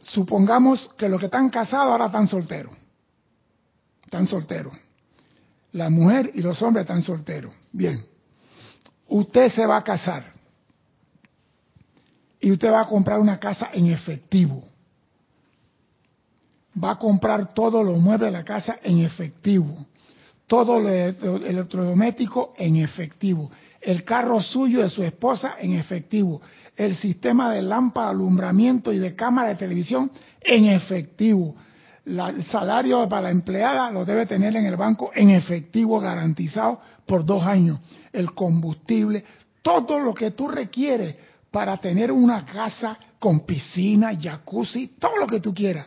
[0.00, 2.74] Supongamos que los que están casados ahora están solteros.
[4.04, 4.74] Están solteros.
[5.72, 7.52] La mujer y los hombres están solteros.
[7.72, 8.04] Bien.
[9.08, 10.37] Usted se va a casar.
[12.40, 14.62] Y usted va a comprar una casa en efectivo
[16.82, 19.86] va a comprar todos los muebles de la casa en efectivo,
[20.46, 26.40] todo lo electrodoméstico en efectivo, el carro suyo de su esposa en efectivo,
[26.76, 31.54] el sistema de lámpara, alumbramiento y de cámara de televisión en efectivo.
[32.06, 37.24] el salario para la empleada lo debe tener en el banco en efectivo garantizado por
[37.24, 37.80] dos años.
[38.12, 39.24] El combustible,
[39.62, 41.16] todo lo que tú requieres
[41.50, 45.86] para tener una casa con piscina, jacuzzi, todo lo que tú quieras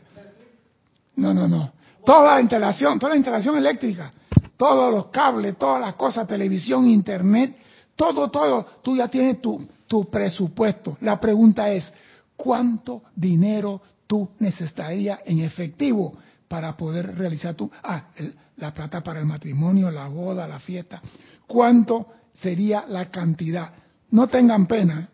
[1.15, 1.71] no, no, no.
[2.06, 4.12] Toda la instalación, toda la instalación eléctrica,
[4.58, 7.56] todos los cables, todas las cosas, televisión, internet,
[7.95, 10.97] todo, todo, tú ya tienes tu, tu presupuesto.
[11.02, 11.91] La pregunta es,
[12.36, 16.13] ¿cuánto dinero tú necesitarías en efectivo
[16.47, 18.06] para poder realizar tu, ah,
[18.58, 21.02] la plata para el matrimonio, la boda, la fiesta?
[21.45, 23.71] ¿Cuánto sería la cantidad?
[24.10, 25.08] No tengan pena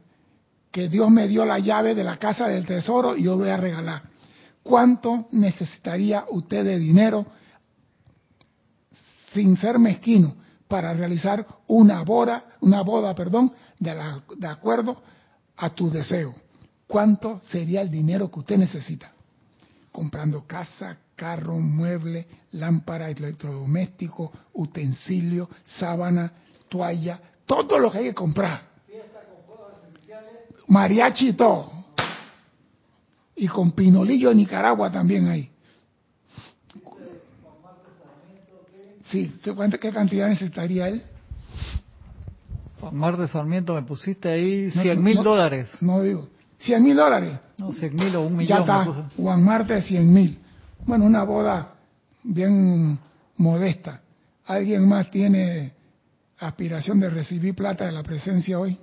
[0.77, 3.57] que Dios me dio la llave de la casa del tesoro y yo voy a
[3.57, 4.03] regalar.
[4.61, 7.25] ¿Cuánto necesitaría usted de dinero
[9.33, 10.35] sin ser mezquino
[10.67, 13.99] para realizar una boda, una boda, perdón, de,
[14.37, 15.01] de acuerdo
[15.55, 16.35] a tu deseo?
[16.85, 19.11] ¿Cuánto sería el dinero que usted necesita?
[19.91, 26.33] Comprando casa, carro, mueble, lámpara, electrodoméstico, utensilio, sábana,
[26.69, 28.76] toalla, todo lo que hay que comprar.
[30.67, 31.71] Mariachi y todo.
[33.35, 35.51] Y con Pinolillo de Nicaragua también hay.
[39.11, 41.03] Sí, ¿qué cantidad necesitaría él?
[42.91, 45.69] Mar de Sarmiento, me pusiste ahí 100 mil dólares.
[45.81, 47.39] No digo, 100 mil dólares.
[47.57, 48.65] No, 100 mil o un millón.
[48.65, 50.39] Ya está, Juan Marte 100 mil.
[50.85, 51.73] Bueno, una boda
[52.23, 52.99] bien
[53.37, 54.01] modesta.
[54.45, 55.73] ¿Alguien más tiene
[56.39, 58.77] aspiración de recibir plata de la presencia hoy?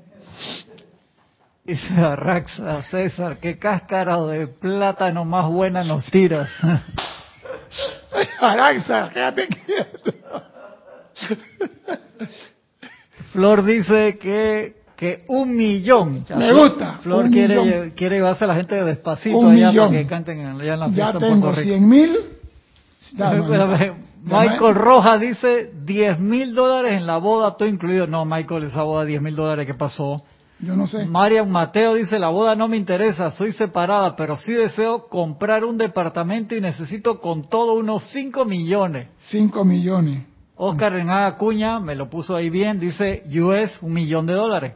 [1.64, 6.50] Dice Raxa, César, qué cáscara de plátano más buena nos tiras.
[8.40, 10.12] Araxa, quédate quieto.
[13.32, 16.26] Flor dice que, que un millón.
[16.36, 16.98] Me gusta.
[17.02, 19.88] Flor quiere, quiere llevarse a la gente despacito un allá millón.
[19.88, 22.18] para que canten allá en la fiesta Ya tengo 100 mil.
[24.22, 28.06] Michael Roja dice 10 mil dólares en la boda, todo incluido.
[28.06, 30.22] No, Michael, esa boda 10 mil dólares que pasó
[30.60, 31.04] Yo no sé.
[31.06, 35.76] Marian Mateo dice, la boda no me interesa, soy separada, pero sí deseo comprar un
[35.76, 39.08] departamento y necesito con todo unos 5 millones.
[39.18, 40.26] 5 millones.
[40.56, 44.74] Oscar Renaga Acuña, me lo puso ahí bien, dice US, un millón de dólares.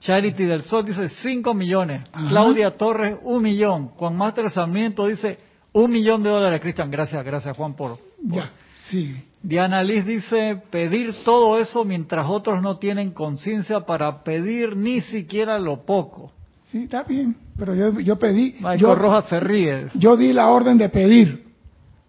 [0.00, 2.08] Charity del Sol dice 5 millones.
[2.10, 3.88] Claudia Torres, un millón.
[3.88, 5.38] Juan Máster Sarmiento dice
[5.72, 6.60] un millón de dólares.
[6.60, 7.98] Cristian, gracias, gracias Juan por...
[8.22, 8.50] Ya,
[8.88, 9.24] sí.
[9.42, 15.58] Diana Liz dice pedir todo eso mientras otros no tienen conciencia para pedir ni siquiera
[15.58, 16.32] lo poco.
[16.70, 18.54] Sí, está bien, pero yo, yo pedí...
[18.58, 19.88] Michael yo, Rojas se ríe.
[19.94, 21.48] Yo di la orden de pedir.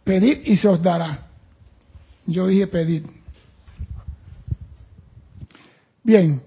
[0.04, 1.28] Pedir y se os dará.
[2.26, 3.04] Yo dije pedir.
[6.04, 6.42] Bien,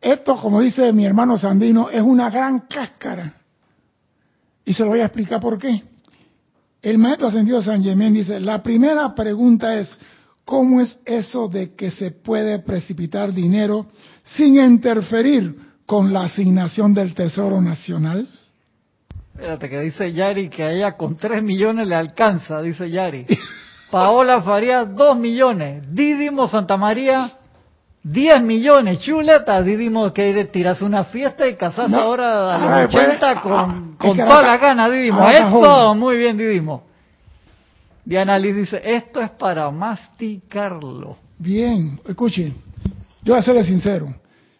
[0.00, 3.34] esto, como dice mi hermano Sandino, es una gran cáscara.
[4.64, 5.82] Y se lo voy a explicar por qué.
[6.82, 9.96] El maestro ascendido San Germán dice, la primera pregunta es,
[10.44, 13.86] ¿cómo es eso de que se puede precipitar dinero
[14.24, 15.54] sin interferir
[15.86, 18.28] con la asignación del Tesoro Nacional?
[19.32, 23.26] Espérate, que dice Yari que a ella con 3 millones le alcanza, dice Yari.
[23.92, 25.84] Paola Farías, 2 millones.
[25.94, 27.30] Dídimo Santa María,
[28.04, 33.40] 10 millones, chuleta, Didimo que tiras una fiesta y casas ahora a los 80 ah,
[33.40, 35.28] con, ah, con toda la gana, Didimo.
[35.28, 36.82] Eso, muy bien, Didimo.
[38.04, 41.16] Diana Liz dice, esto es para masticarlo.
[41.38, 42.54] Bien, escuchen,
[43.22, 44.12] yo voy a serle sincero.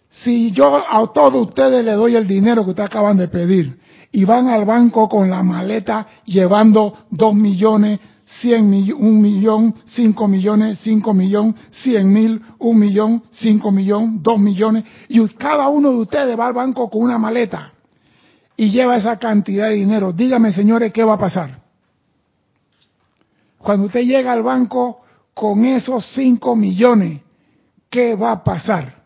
[0.09, 3.79] Si yo a todos ustedes le doy el dinero que ustedes acaban de pedir
[4.13, 10.29] y van al banco con la maleta llevando 2 millones, 100 mil, un millón, 5
[10.29, 15.97] millones, 5 millones, 100 mil, un millón, 5 millones, 2 millones, y cada uno de
[15.97, 17.73] ustedes va al banco con una maleta
[18.57, 20.13] y lleva esa cantidad de dinero.
[20.13, 21.63] Dígame, señores, ¿qué va a pasar?
[23.59, 25.03] Cuando usted llega al banco
[25.35, 27.21] con esos 5 millones,
[27.89, 29.03] ¿qué va a pasar?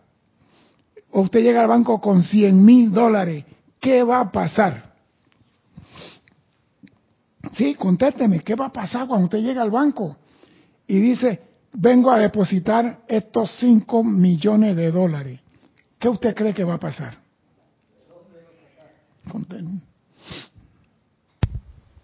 [1.11, 3.45] O usted llega al banco con 100 mil dólares,
[3.81, 4.86] ¿qué va a pasar?
[7.55, 10.17] Sí, contésteme, ¿qué va a pasar cuando usted llega al banco
[10.87, 11.41] y dice,
[11.73, 15.41] vengo a depositar estos 5 millones de dólares?
[15.99, 17.19] ¿Qué usted cree que va a pasar?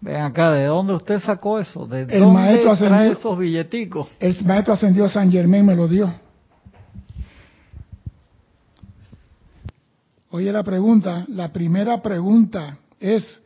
[0.01, 1.85] Ven acá, ¿de dónde usted sacó eso?
[1.87, 4.09] ¿De el dónde maestro trae esos billeticos?
[4.19, 6.13] El maestro ascendió San Germán me lo dio.
[10.31, 13.42] Oye la pregunta, la primera pregunta es,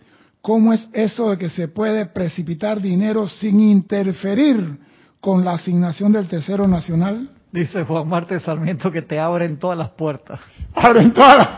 [0.47, 4.79] ¿Cómo es eso de que se puede precipitar dinero sin interferir
[5.19, 7.29] con la asignación del Tesoro Nacional?
[7.51, 10.39] Dice Juan Marte Sarmiento que te abren todas las puertas.
[10.73, 11.49] Abren todas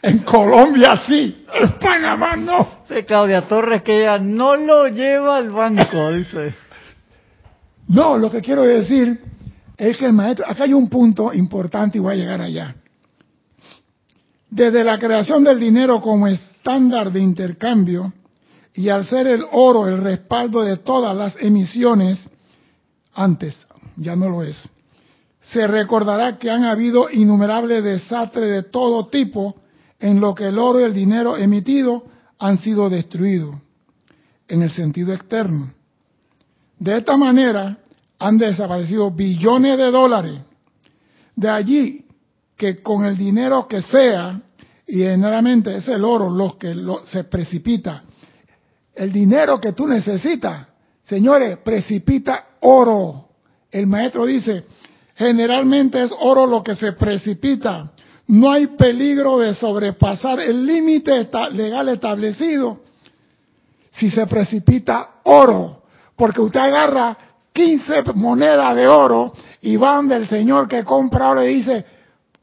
[0.00, 2.66] En Colombia sí, en Panamá no.
[2.88, 6.54] Dice Claudia Torres que ella no lo lleva al banco, dice.
[7.88, 9.20] No, lo que quiero decir
[9.76, 12.74] es que el maestro, acá hay un punto importante y voy a llegar allá.
[14.48, 18.14] Desde la creación del dinero como estándar de intercambio,
[18.74, 22.28] y al ser el oro el respaldo de todas las emisiones,
[23.12, 24.68] antes ya no lo es,
[25.40, 29.56] se recordará que han habido innumerables desastres de todo tipo
[29.98, 32.04] en lo que el oro y el dinero emitido
[32.38, 33.56] han sido destruidos,
[34.48, 35.72] en el sentido externo.
[36.78, 37.78] De esta manera
[38.18, 40.38] han desaparecido billones de dólares.
[41.34, 42.04] De allí
[42.56, 44.40] que con el dinero que sea,
[44.86, 46.74] y generalmente es el oro lo que
[47.06, 48.04] se precipita
[49.00, 50.66] el dinero que tú necesitas,
[51.04, 53.30] señores, precipita oro.
[53.70, 54.64] El maestro dice,
[55.16, 57.92] generalmente es oro lo que se precipita.
[58.26, 62.80] No hay peligro de sobrepasar el límite legal establecido
[63.90, 65.82] si se precipita oro,
[66.14, 67.16] porque usted agarra
[67.54, 69.32] 15 monedas de oro
[69.62, 71.86] y van del señor que compra oro y dice,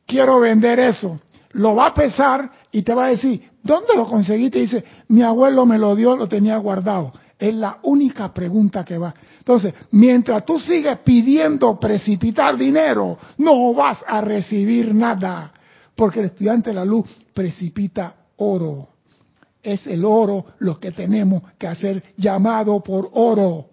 [0.07, 1.19] quiero vender eso.
[1.51, 4.60] Lo va a pesar y te va a decir, ¿dónde lo conseguiste?
[4.60, 7.13] Dice, mi abuelo me lo dio, lo tenía guardado.
[7.38, 9.13] Es la única pregunta que va.
[9.38, 15.51] Entonces, mientras tú sigues pidiendo precipitar dinero, no vas a recibir nada.
[15.95, 18.89] Porque el estudiante de la luz precipita oro.
[19.62, 23.65] Es el oro lo que tenemos que hacer llamado por oro,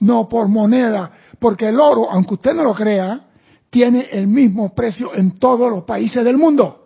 [0.00, 1.10] no por moneda.
[1.38, 3.26] Porque el oro, aunque usted no lo crea,
[3.68, 6.83] tiene el mismo precio en todos los países del mundo.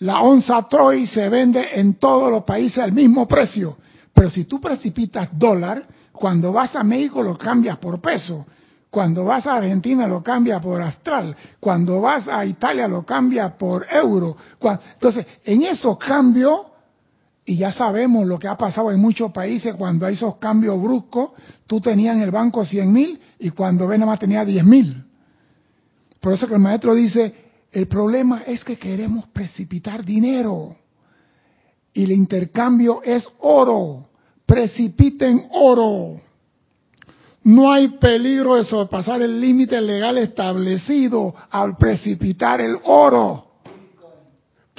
[0.00, 3.76] La onza Troy se vende en todos los países al mismo precio.
[4.12, 8.46] Pero si tú precipitas dólar, cuando vas a México lo cambias por peso.
[8.90, 11.34] Cuando vas a Argentina lo cambia por astral.
[11.58, 14.36] Cuando vas a Italia lo cambia por euro.
[14.94, 16.60] Entonces, en esos cambios,
[17.44, 21.32] y ya sabemos lo que ha pasado en muchos países cuando hay esos cambios bruscos,
[21.66, 25.04] tú tenías en el banco 100 mil y cuando ven nada más tenía 10 mil.
[26.20, 27.43] Por eso que el maestro dice,
[27.74, 30.76] El problema es que queremos precipitar dinero.
[31.92, 34.06] Y el intercambio es oro.
[34.46, 36.20] Precipiten oro.
[37.42, 43.48] No hay peligro de sobrepasar el límite legal establecido al precipitar el oro.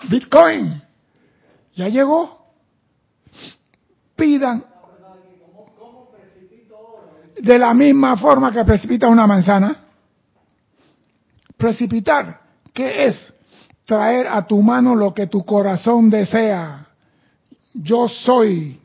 [0.10, 0.82] Bitcoin.
[1.76, 2.46] ¿Ya llegó?
[4.16, 4.64] Pidan.
[7.41, 9.84] De la misma forma que precipita una manzana.
[11.58, 12.45] Precipitar,
[12.76, 13.34] ¿qué es?
[13.86, 16.88] Traer a tu mano lo que tu corazón desea.
[17.73, 18.80] Yo soy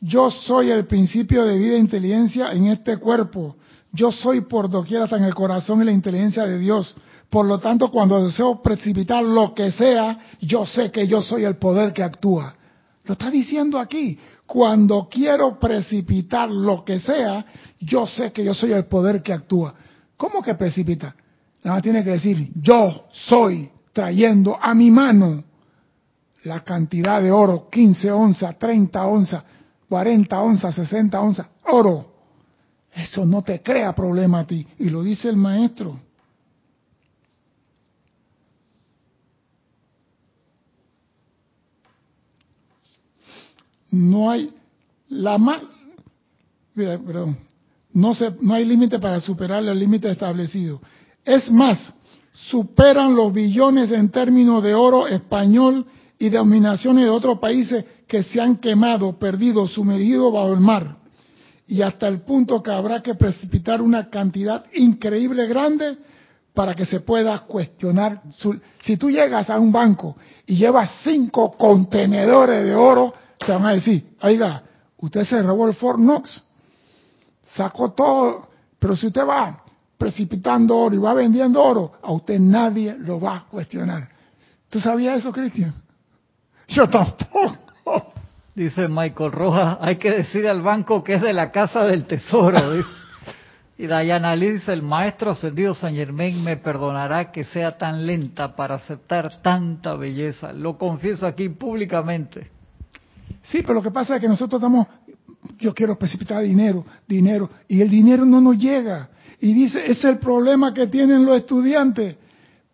[0.00, 3.56] Yo soy el principio de vida e inteligencia en este cuerpo.
[3.92, 6.94] Yo soy por doquier hasta en el corazón y la inteligencia de Dios.
[7.28, 11.56] Por lo tanto, cuando deseo precipitar lo que sea, yo sé que yo soy el
[11.56, 12.54] poder que actúa.
[13.04, 14.18] Lo está diciendo aquí.
[14.46, 17.44] Cuando quiero precipitar lo que sea,
[17.78, 19.74] yo sé que yo soy el poder que actúa.
[20.20, 21.16] ¿Cómo que precipita?
[21.64, 25.42] Nada tiene que decir, yo soy trayendo a mi mano
[26.42, 29.42] la cantidad de oro, 15 onzas, 30 onzas,
[29.88, 32.12] 40 onzas, 60 onzas, oro.
[32.92, 34.66] Eso no te crea problema a ti.
[34.78, 35.98] Y lo dice el maestro.
[43.90, 44.54] No hay
[45.08, 45.62] la más,
[46.74, 47.38] perdón,
[47.92, 50.80] no, se, no hay límite para superar el límite establecido.
[51.24, 51.92] Es más,
[52.32, 55.86] superan los billones en términos de oro español
[56.18, 60.96] y dominaciones de otros países que se han quemado, perdido, sumergido bajo el mar.
[61.66, 65.96] Y hasta el punto que habrá que precipitar una cantidad increíble grande
[66.52, 68.22] para que se pueda cuestionar.
[68.82, 70.16] si tú llegas a un banco
[70.46, 74.62] y llevas cinco contenedores de oro, te van a decir, oiga,
[74.98, 76.42] usted se robó el Fort Knox,
[77.54, 78.48] sacó todo,
[78.78, 79.62] pero si usted va
[79.96, 84.08] precipitando oro y va vendiendo oro, a usted nadie lo va a cuestionar.
[84.68, 85.74] ¿Tú sabías eso, Cristian?
[86.68, 88.12] Yo tampoco.
[88.54, 92.82] Dice Michael Rojas, hay que decir al banco que es de la casa del tesoro.
[93.78, 98.54] Y Dayana Lee dice, el maestro ascendido San Germain me perdonará que sea tan lenta
[98.54, 100.52] para aceptar tanta belleza.
[100.52, 102.50] Lo confieso aquí públicamente.
[103.42, 104.86] Sí, pero lo que pasa es que nosotros estamos,
[105.58, 109.08] yo quiero precipitar dinero, dinero, y el dinero no nos llega.
[109.40, 112.16] Y dice, es el problema que tienen los estudiantes.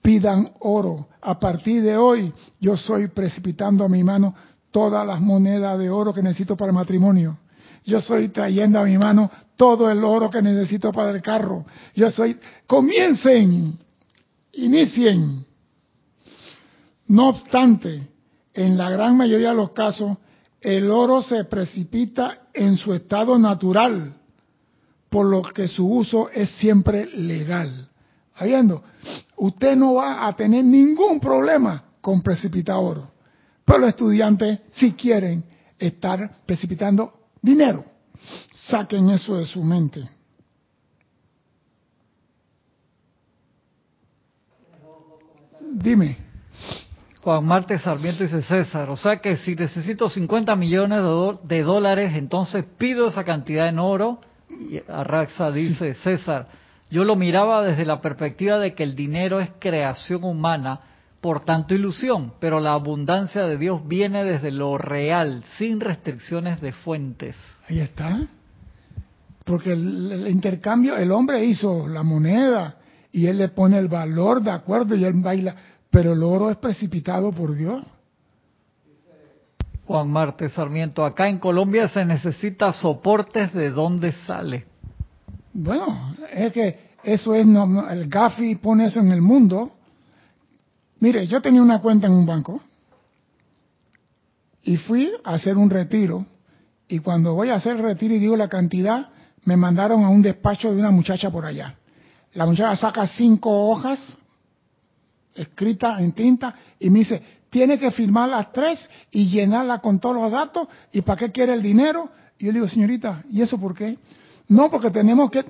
[0.03, 1.09] Pidan oro.
[1.21, 4.35] A partir de hoy, yo soy precipitando a mi mano
[4.71, 7.39] todas las monedas de oro que necesito para el matrimonio.
[7.85, 11.65] Yo estoy trayendo a mi mano todo el oro que necesito para el carro.
[11.95, 12.37] Yo soy,
[12.67, 13.79] comiencen,
[14.53, 15.47] inicien.
[17.07, 18.09] No obstante,
[18.55, 20.19] en la gran mayoría de los casos,
[20.61, 24.17] el oro se precipita en su estado natural,
[25.09, 27.89] por lo que su uso es siempre legal.
[28.35, 28.83] Habiendo,
[29.37, 33.11] usted no va a tener ningún problema con precipitar oro.
[33.65, 35.45] Pero los estudiantes, si quieren
[35.79, 37.85] estar precipitando dinero,
[38.55, 40.09] saquen eso de su mente.
[45.73, 46.26] Dime.
[47.27, 51.01] Juan Marte Sarmiento dice César, o sea que si necesito 50 millones
[51.43, 54.21] de, dólares, entonces pido esa cantidad en oro.
[54.49, 56.47] Y Arraxa dice, César,
[56.89, 60.79] yo lo miraba desde la perspectiva de que el dinero es creación humana
[61.21, 66.71] por tanto ilusión, pero la abundancia de Dios viene desde lo real, sin restricciones de
[66.71, 67.35] fuentes.
[67.69, 68.21] Ahí está.
[69.45, 72.77] Porque el, intercambio, el hombre hizo la moneda
[73.11, 75.57] y él le pone el valor de acuerdo y él baila,
[75.97, 77.83] pero el oro es precipitado por Dios.
[79.87, 84.67] Juan Marte Sarmiento, acá en Colombia se necesita soportes de dónde sale.
[85.55, 89.73] Bueno, es que eso es, el Gafi pone eso en el mundo
[91.01, 92.61] Mire, yo tenía una cuenta en un banco
[94.65, 96.27] y fui a hacer un retiro
[96.89, 99.09] y cuando voy a hacer el retiro y digo la cantidad,
[99.47, 101.75] me mandaron a un despacho de una muchacha por allá.
[102.35, 104.19] La muchacha saca cinco hojas
[105.37, 110.17] escritas en tinta y me dice, tiene que firmar las tres y llenarla con todos
[110.17, 112.11] los datos y para qué quiere el dinero.
[112.39, 113.99] Y yo digo, señorita, ¿y eso por qué?
[114.49, 115.45] No, porque tenemos que...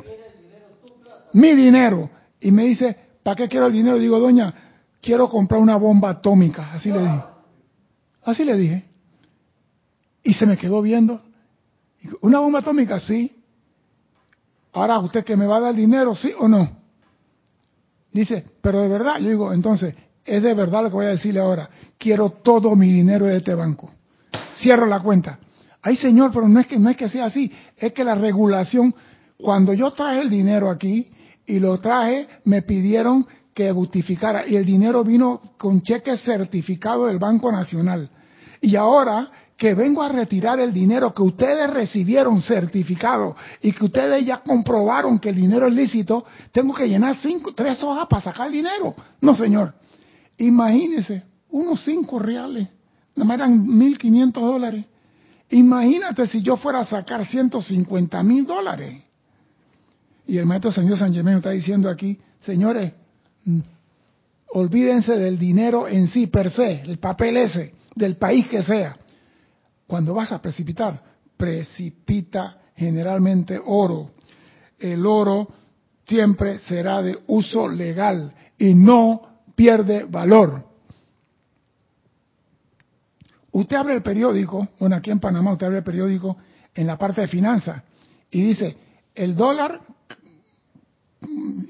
[1.33, 2.09] Mi dinero.
[2.41, 3.99] Y me dice, ¿para qué quiero el dinero?
[3.99, 4.55] digo, doña,
[5.01, 7.23] quiero comprar una bomba atómica, así le dije.
[8.25, 8.85] Así le dije.
[10.23, 11.23] Y se me quedó viendo.
[12.21, 13.01] ¿Una bomba atómica?
[13.01, 13.33] Sí.
[14.73, 16.76] Ahora, ¿usted que me va a dar dinero, sí o no?
[18.17, 19.95] Dice, pero de verdad, yo digo, entonces,
[20.25, 21.69] es de verdad lo que voy a decirle ahora.
[21.99, 23.93] Quiero todo mi dinero de este banco.
[24.55, 25.39] Cierro la cuenta.
[25.83, 28.95] Ay, señor, pero no es que no es que sea así, es que la regulación,
[29.37, 31.07] cuando yo traje el dinero aquí,
[31.45, 37.19] y lo traje, me pidieron que justificara y el dinero vino con cheque certificado del
[37.19, 38.09] Banco Nacional.
[38.63, 44.25] Y ahora que vengo a retirar el dinero que ustedes recibieron certificado y que ustedes
[44.25, 48.49] ya comprobaron que el dinero es lícito, tengo que llenar cinco, tres hojas para sacar
[48.49, 48.95] el dinero.
[49.21, 49.75] No, señor.
[50.37, 52.69] Imagínese, unos cinco reales,
[53.15, 54.85] nada más eran mil quinientos dólares.
[55.49, 59.03] Imagínate si yo fuera a sacar ciento cincuenta mil dólares.
[60.27, 62.93] Y el maestro señor San Germán está diciendo aquí, señores,
[63.45, 63.61] mm,
[64.49, 68.97] olvídense del dinero en sí per se, el papel ese, del país que sea
[69.87, 71.03] cuando vas a precipitar,
[71.37, 74.13] precipita generalmente oro.
[74.79, 75.49] El oro
[76.07, 79.23] siempre será de uso legal y no
[79.55, 80.65] pierde valor.
[83.53, 86.37] Usted abre el periódico, bueno, aquí en Panamá usted abre el periódico
[86.75, 87.83] en la parte de finanzas
[88.31, 88.77] y dice,
[89.15, 89.81] el dólar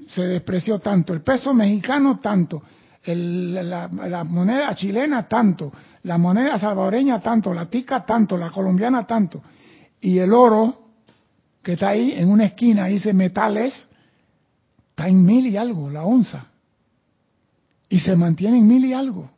[0.09, 2.63] se despreció tanto, el peso mexicano tanto,
[3.05, 5.73] la, moneda chilena tanto,
[6.07, 9.43] la moneda salvadoreña tanto, la tica tanto, la colombiana tanto,
[10.01, 10.93] y el oro
[11.65, 13.75] que está ahí en una esquina, dice metales,
[14.91, 16.47] está en mil y algo, la onza,
[17.89, 19.33] y se mantiene en mil y algo.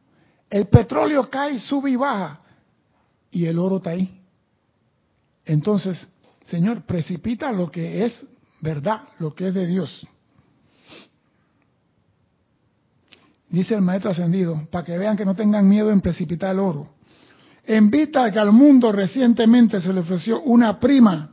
[0.51, 2.39] El petróleo cae, sube y baja,
[3.31, 4.21] y el oro está ahí.
[5.47, 6.07] Entonces,
[6.45, 8.27] Señor, precipita lo que es
[8.61, 10.07] verdad, lo que es de Dios.
[13.51, 16.89] Dice el maestro ascendido, para que vean que no tengan miedo en precipitar el oro.
[17.65, 21.31] En vista que al mundo recientemente se le ofreció una prima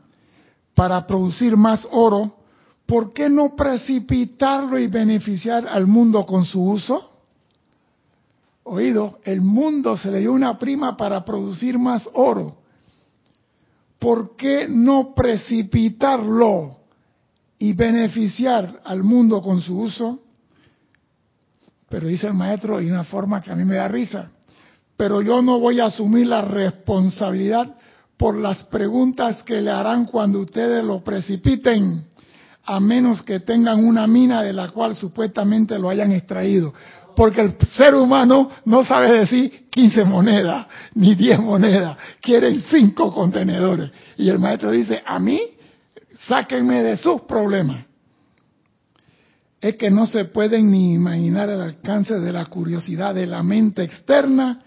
[0.74, 2.38] para producir más oro,
[2.86, 7.12] ¿por qué no precipitarlo y beneficiar al mundo con su uso?
[8.64, 12.58] Oído, el mundo se le dio una prima para producir más oro.
[14.00, 16.78] ¿Por qué no precipitarlo
[17.60, 20.25] y beneficiar al mundo con su uso?
[21.96, 24.30] Pero dice el maestro y una forma que a mí me da risa.
[24.98, 27.74] Pero yo no voy a asumir la responsabilidad
[28.18, 32.06] por las preguntas que le harán cuando ustedes lo precipiten,
[32.66, 36.74] a menos que tengan una mina de la cual supuestamente lo hayan extraído.
[37.16, 43.90] Porque el ser humano no sabe decir 15 monedas, ni 10 monedas, quieren 5 contenedores.
[44.18, 45.40] Y el maestro dice, a mí,
[46.28, 47.86] sáquenme de sus problemas
[49.66, 53.82] es que no se pueden ni imaginar el alcance de la curiosidad de la mente
[53.82, 54.62] externa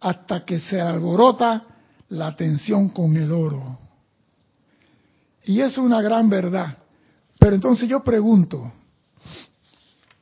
[0.00, 1.64] hasta que se alborota
[2.08, 3.78] la tensión con el oro.
[5.44, 6.76] Y es una gran verdad.
[7.38, 8.72] Pero entonces yo pregunto,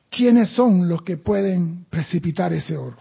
[0.07, 2.97] ¿quiénes son los que pueden precipitar ese oro?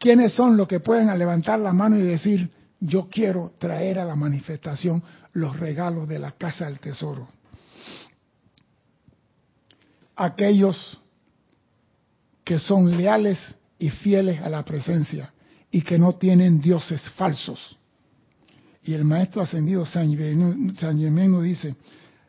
[0.00, 4.16] ¿Quiénes son los que pueden levantar la mano y decir, yo quiero traer a la
[4.16, 5.00] manifestación
[5.32, 7.28] los regalos de la casa del tesoro?
[10.16, 11.00] Aquellos
[12.44, 13.38] que son leales
[13.78, 15.32] y fieles a la presencia
[15.70, 17.78] y que no tienen dioses falsos.
[18.82, 21.74] Y el maestro ascendido San Germán dice,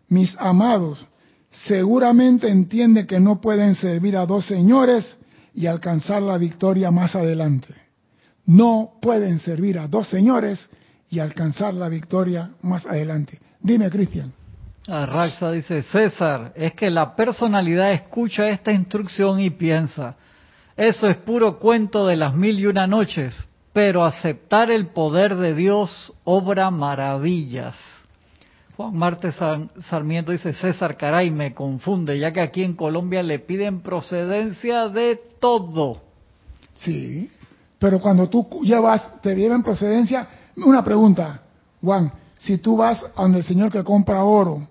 [0.07, 1.05] mis amados,
[1.51, 5.17] seguramente entiende que no pueden servir a dos señores
[5.53, 7.73] y alcanzar la victoria más adelante.
[8.45, 10.69] No pueden servir a dos señores
[11.09, 13.39] y alcanzar la victoria más adelante.
[13.61, 14.33] Dime, Cristian.
[14.87, 20.15] Raxa dice, César, es que la personalidad escucha esta instrucción y piensa,
[20.77, 23.33] eso es puro cuento de las mil y una noches,
[23.73, 27.75] pero aceptar el poder de Dios obra maravillas.
[28.77, 29.31] Juan Marte
[29.89, 35.19] Sarmiento dice, César, caray, me confunde, ya que aquí en Colombia le piden procedencia de
[35.39, 36.01] todo.
[36.75, 37.31] Sí,
[37.79, 40.27] pero cuando tú llevas, te llevan procedencia,
[40.57, 41.41] una pregunta,
[41.81, 44.67] Juan, si tú vas donde el señor que compra oro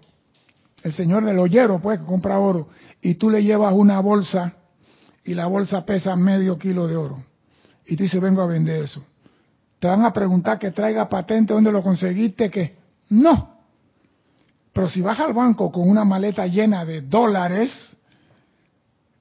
[0.85, 2.69] el señor del hoyero, pues, que compra oro,
[3.01, 4.53] y tú le llevas una bolsa
[5.25, 7.25] y la bolsa pesa medio kilo de oro.
[7.87, 9.03] Y tú dices, vengo a vender eso.
[9.79, 12.51] Te van a preguntar que traiga patente, ¿dónde lo conseguiste?
[12.51, 12.77] Que
[13.09, 13.55] no.
[14.75, 17.97] Pero si vas al banco con una maleta llena de dólares,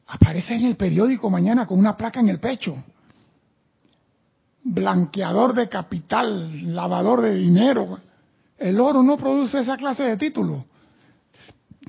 [0.07, 2.75] aparece en el periódico mañana con una placa en el pecho.
[4.65, 7.99] Blanqueador de capital, lavador de dinero.
[8.57, 10.65] El oro no produce esa clase de título.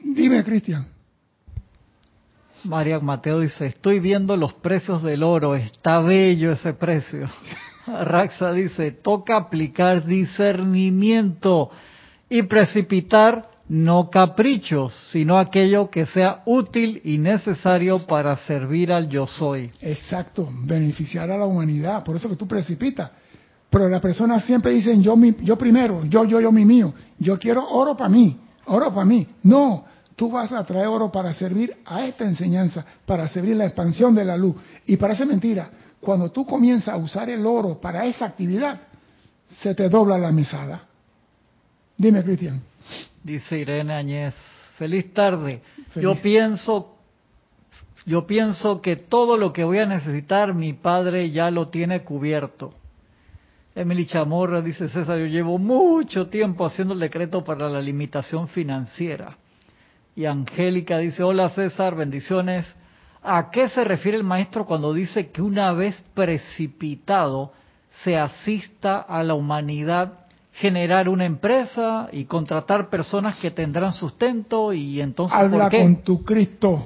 [0.05, 0.87] Dime, Cristian.
[2.65, 7.29] María Mateo dice, estoy viendo los precios del oro, está bello ese precio.
[7.87, 11.71] Raxa dice, toca aplicar discernimiento
[12.29, 19.27] y precipitar no caprichos, sino aquello que sea útil y necesario para servir al yo
[19.27, 19.71] soy.
[19.81, 23.11] Exacto, beneficiar a la humanidad, por eso que tú precipitas.
[23.71, 26.95] Pero las personas siempre dicen yo, yo primero, yo, yo, yo, mi mío.
[27.19, 29.27] Yo quiero oro para mí, oro para mí.
[29.43, 29.85] No,
[30.17, 34.25] tú vas a traer oro para servir a esta enseñanza, para servir la expansión de
[34.25, 34.57] la luz.
[34.87, 38.81] Y parece mentira, cuando tú comienzas a usar el oro para esa actividad,
[39.47, 40.83] se te dobla la mesada.
[41.97, 42.63] Dime, Cristian.
[43.23, 44.35] Dice Irene Añez,
[44.79, 45.63] feliz tarde.
[45.97, 46.97] Yo pienso,
[48.05, 52.75] yo pienso que todo lo que voy a necesitar mi padre ya lo tiene cubierto.
[53.75, 59.37] Emily Chamorra dice, César, yo llevo mucho tiempo haciendo el decreto para la limitación financiera.
[60.17, 62.67] Y Angélica dice, hola César, bendiciones.
[63.23, 67.53] ¿A qué se refiere el maestro cuando dice que una vez precipitado
[68.03, 70.13] se asista a la humanidad
[70.53, 76.85] generar una empresa y contratar personas que tendrán sustento y entonces habla con tu Cristo.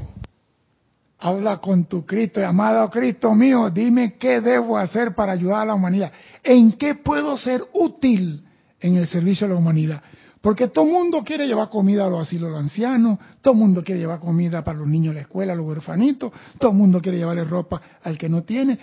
[1.19, 2.45] Habla con tu Cristo.
[2.47, 6.13] Amado Cristo mío dime qué debo hacer para ayudar a la humanidad.
[6.43, 8.45] En qué puedo ser útil
[8.81, 10.03] en el servicio a la humanidad
[10.49, 14.19] porque todo mundo quiere llevar comida a los asilos de ancianos, todo mundo quiere llevar
[14.19, 18.17] comida para los niños de la escuela, los huerfanitos, todo mundo quiere llevarle ropa al
[18.17, 18.79] que no tiene,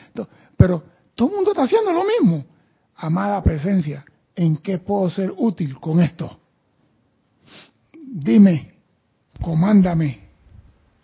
[0.55, 0.83] pero
[1.15, 2.45] todo mundo está haciendo lo mismo.
[2.97, 4.05] Amada presencia,
[4.35, 6.39] ¿en qué puedo ser útil con esto?
[7.99, 8.75] Dime,
[9.41, 10.19] comándame,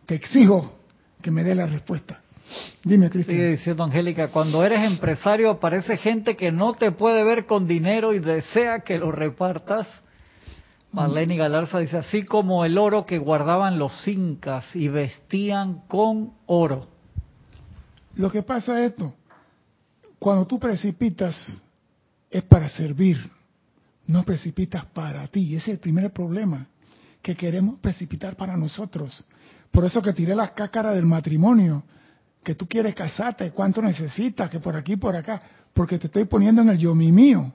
[0.06, 0.74] te exijo
[1.24, 2.22] que me dé la respuesta.
[2.84, 3.36] Dime, Cristian.
[3.36, 8.14] Sigue diciendo Angélica, cuando eres empresario aparece gente que no te puede ver con dinero
[8.14, 9.88] y desea que lo repartas.
[10.92, 16.88] Marlene Galarza dice, así como el oro que guardaban los incas y vestían con oro.
[18.16, 19.14] Lo que pasa es esto,
[20.20, 21.64] cuando tú precipitas
[22.30, 23.18] es para servir,
[24.08, 25.56] no precipitas para ti.
[25.56, 26.68] Ese es el primer problema,
[27.22, 29.24] que queremos precipitar para nosotros.
[29.72, 31.84] Por eso que tiré las cácaras del matrimonio,
[32.44, 35.42] que tú quieres casarte, cuánto necesitas, que por aquí, por acá,
[35.74, 37.54] porque te estoy poniendo en el yo mi mío.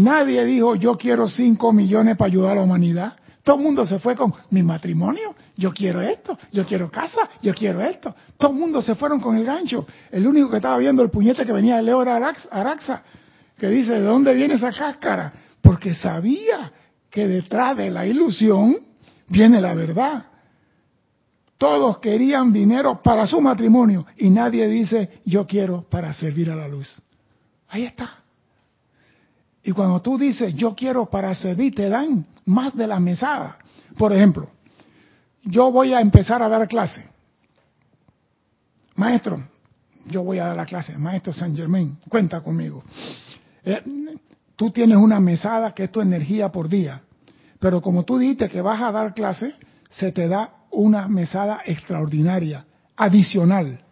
[0.00, 3.12] Nadie dijo yo quiero cinco millones para ayudar a la humanidad.
[3.42, 7.54] Todo el mundo se fue con mi matrimonio, yo quiero esto, yo quiero casa, yo
[7.54, 8.14] quiero esto.
[8.38, 9.86] Todo el mundo se fueron con el gancho.
[10.10, 13.02] El único que estaba viendo el puñete que venía de Leo Araxa,
[13.58, 15.32] que dice, ¿de dónde viene esa cáscara?
[15.60, 16.72] Porque sabía
[17.10, 18.76] que detrás de la ilusión
[19.28, 20.24] viene la verdad.
[21.58, 26.68] Todos querían dinero para su matrimonio y nadie dice, yo quiero para servir a la
[26.68, 27.02] luz.
[27.68, 28.19] Ahí está.
[29.62, 33.58] Y cuando tú dices, yo quiero para servir, te dan más de la mesada.
[33.98, 34.48] Por ejemplo,
[35.42, 37.04] yo voy a empezar a dar clase.
[38.94, 39.42] Maestro,
[40.06, 40.96] yo voy a dar la clase.
[40.96, 42.82] Maestro San Germain, cuenta conmigo.
[43.64, 43.82] Eh,
[44.56, 47.02] tú tienes una mesada que es tu energía por día.
[47.58, 49.54] Pero como tú dijiste que vas a dar clase,
[49.90, 52.64] se te da una mesada extraordinaria,
[52.96, 53.84] adicional.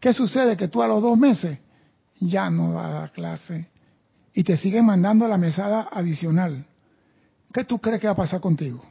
[0.00, 0.56] ¿Qué sucede?
[0.56, 1.58] Que tú a los dos meses
[2.20, 3.68] ya no vas a dar clase
[4.36, 6.66] y te siguen mandando la mesada adicional.
[7.54, 8.84] ¿Qué tú crees que va a pasar contigo?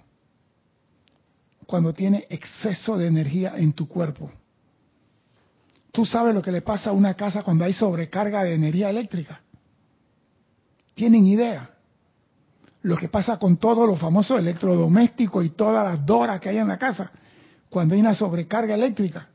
[1.67, 4.31] Cuando tiene exceso de energía en tu cuerpo.
[5.91, 9.39] Tú sabes lo que le pasa a una casa cuando hay sobrecarga de energía eléctrica.
[10.95, 11.69] ¿Tienen idea?
[12.81, 16.67] Lo que pasa con todos los famosos electrodomésticos y todas las doras que hay en
[16.67, 17.11] la casa.
[17.69, 19.27] Cuando hay una sobrecarga eléctrica,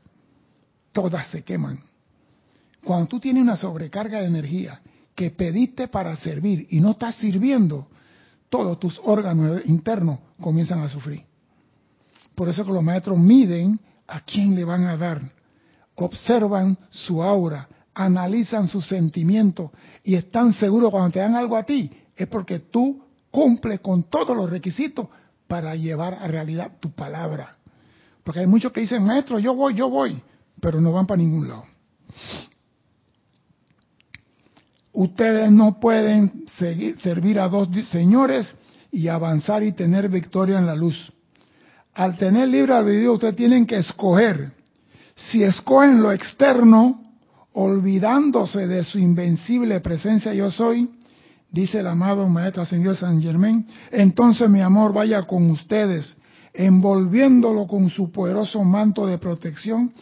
[0.91, 1.79] todas se queman.
[2.83, 4.81] Cuando tú tienes una sobrecarga de energía
[5.21, 7.87] que pediste para servir y no estás sirviendo,
[8.49, 11.23] todos tus órganos internos comienzan a sufrir.
[12.33, 15.21] Por eso que los maestros miden a quién le van a dar,
[15.93, 19.69] observan su aura, analizan sus sentimientos
[20.03, 24.35] y están seguros cuando te dan algo a ti, es porque tú cumples con todos
[24.35, 25.07] los requisitos
[25.47, 27.57] para llevar a realidad tu palabra.
[28.23, 30.19] Porque hay muchos que dicen, maestro, yo voy, yo voy,
[30.59, 31.65] pero no van para ningún lado.
[34.93, 38.55] Ustedes no pueden seguir, servir a dos señores
[38.91, 41.11] y avanzar y tener victoria en la luz.
[41.93, 44.51] Al tener libre albedrío, ustedes tienen que escoger.
[45.15, 47.01] Si escogen lo externo,
[47.53, 50.89] olvidándose de su invencible presencia yo soy,
[51.51, 56.15] dice el amado Maestro Ascendido San Germán, entonces mi amor vaya con ustedes,
[56.53, 59.93] envolviéndolo con su poderoso manto de protección,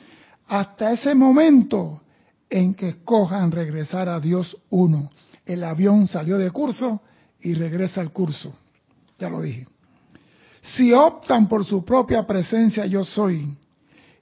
[0.48, 2.02] hasta ese momento
[2.50, 5.12] en que escojan regresar a Dios uno.
[5.46, 7.02] El avión salió de curso
[7.42, 8.54] y regresa al curso.
[9.20, 9.68] Ya lo dije.
[10.62, 13.58] Si optan por su propia presencia yo soy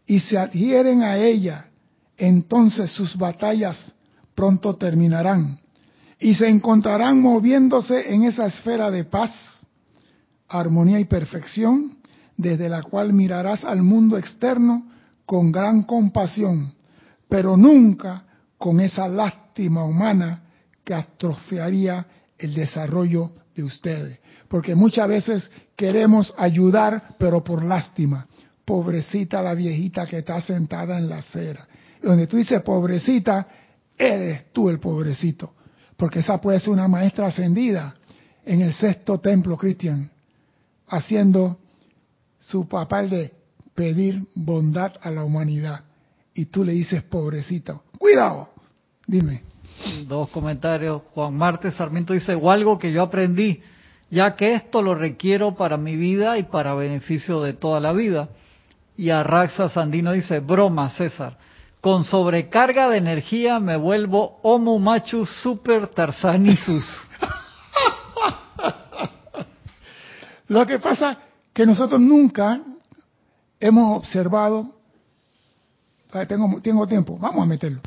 [0.05, 1.69] y se adhieren a ella,
[2.17, 3.93] entonces sus batallas
[4.35, 5.59] pronto terminarán
[6.19, 9.31] y se encontrarán moviéndose en esa esfera de paz,
[10.47, 11.97] armonía y perfección,
[12.37, 14.87] desde la cual mirarás al mundo externo
[15.25, 16.76] con gran compasión
[17.27, 18.23] pero nunca
[18.57, 20.43] con esa lástima humana
[20.83, 22.05] que atrofiaría
[22.37, 24.19] el desarrollo de ustedes.
[24.47, 28.27] Porque muchas veces queremos ayudar, pero por lástima.
[28.63, 31.67] Pobrecita la viejita que está sentada en la acera.
[32.01, 33.47] donde tú dices pobrecita,
[33.97, 35.53] eres tú el pobrecito.
[35.95, 37.95] Porque esa puede ser una maestra ascendida
[38.45, 40.09] en el sexto templo cristiano,
[40.87, 41.57] haciendo
[42.39, 43.33] su papel de
[43.75, 45.86] pedir bondad a la humanidad.
[46.37, 47.81] Y tú le dices pobrecita.
[47.97, 48.49] Cuidado.
[49.07, 49.41] Dime.
[50.05, 51.01] Dos comentarios.
[51.15, 53.63] Juan Marte Sarmiento dice, o algo que yo aprendí,
[54.11, 58.29] ya que esto lo requiero para mi vida y para beneficio de toda la vida.
[58.95, 61.39] Y Arraxa Sandino dice, broma, César.
[61.81, 66.85] Con sobrecarga de energía me vuelvo Homo Machu Super Tarzanisus.
[70.49, 71.17] Lo que pasa
[71.51, 72.61] que nosotros nunca
[73.59, 74.76] hemos observado
[76.27, 77.79] tengo, tengo tiempo, vamos a meterlo.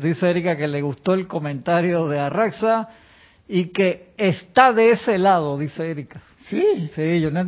[0.00, 2.88] Dice Erika, que le gustó el comentario de Arraxa
[3.48, 6.20] y que está de ese lado, dice Erika.
[6.48, 6.90] Sí.
[6.94, 7.40] Sí, yo no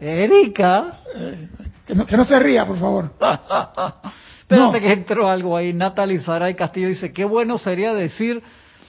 [0.00, 0.98] Erika.
[1.14, 1.48] Eh,
[1.86, 3.10] que, no, se ría, por favor.
[4.40, 5.72] Espérate que entró algo ahí.
[5.72, 8.42] Natalie Saray Castillo dice, qué bueno sería decir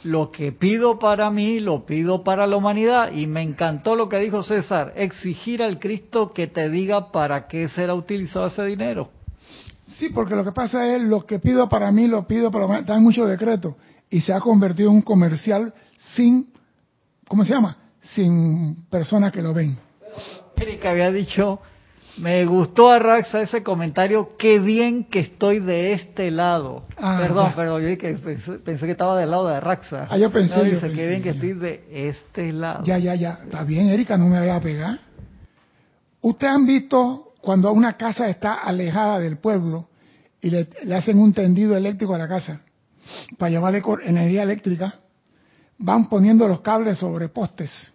[0.03, 3.11] lo que pido para mí, lo pido para la humanidad.
[3.13, 7.69] Y me encantó lo que dijo César, exigir al Cristo que te diga para qué
[7.69, 9.20] será utilizado ese dinero.
[9.93, 12.85] Sí, porque lo que pasa es lo que pido para mí, lo pido para mí.
[12.85, 13.75] Dan muchos decretos
[14.09, 16.47] y se ha convertido en un comercial sin,
[17.27, 17.77] ¿cómo se llama?
[17.99, 19.77] Sin personas que lo ven.
[20.57, 21.59] Erika había dicho,
[22.17, 26.85] me gustó a Raxa ese comentario, qué bien que estoy de este lado.
[26.97, 27.97] Ah, perdón, perdón, yo
[28.63, 30.07] pensé, que estaba del lado de Raxa.
[30.09, 30.63] Ah, yo pensé.
[30.63, 32.83] dice, qué bien que estoy de este lado.
[32.83, 33.39] Ya, ya, ya.
[33.43, 34.99] Está bien, Erika, no me vaya a pegar.
[36.21, 39.87] Ustedes han visto cuando una casa está alejada del pueblo
[40.39, 42.61] y le, hacen un tendido eléctrico a la casa
[43.37, 44.99] para llevarle energía eléctrica,
[45.77, 47.93] van poniendo los cables sobre postes.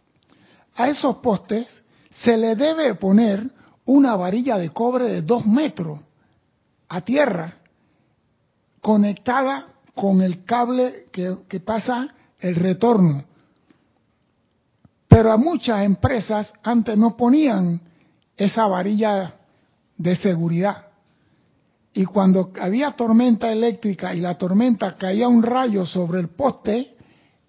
[0.74, 1.66] A esos postes
[2.11, 3.49] se le debe poner
[3.84, 6.01] una varilla de cobre de dos metros
[6.88, 7.55] a tierra
[8.80, 12.09] conectada con el cable que, que pasa
[12.40, 13.24] el retorno.
[15.09, 17.80] Pero a muchas empresas antes no ponían
[18.37, 19.34] esa varilla
[19.97, 20.87] de seguridad.
[21.93, 26.95] Y cuando había tormenta eléctrica y la tormenta caía un rayo sobre el poste,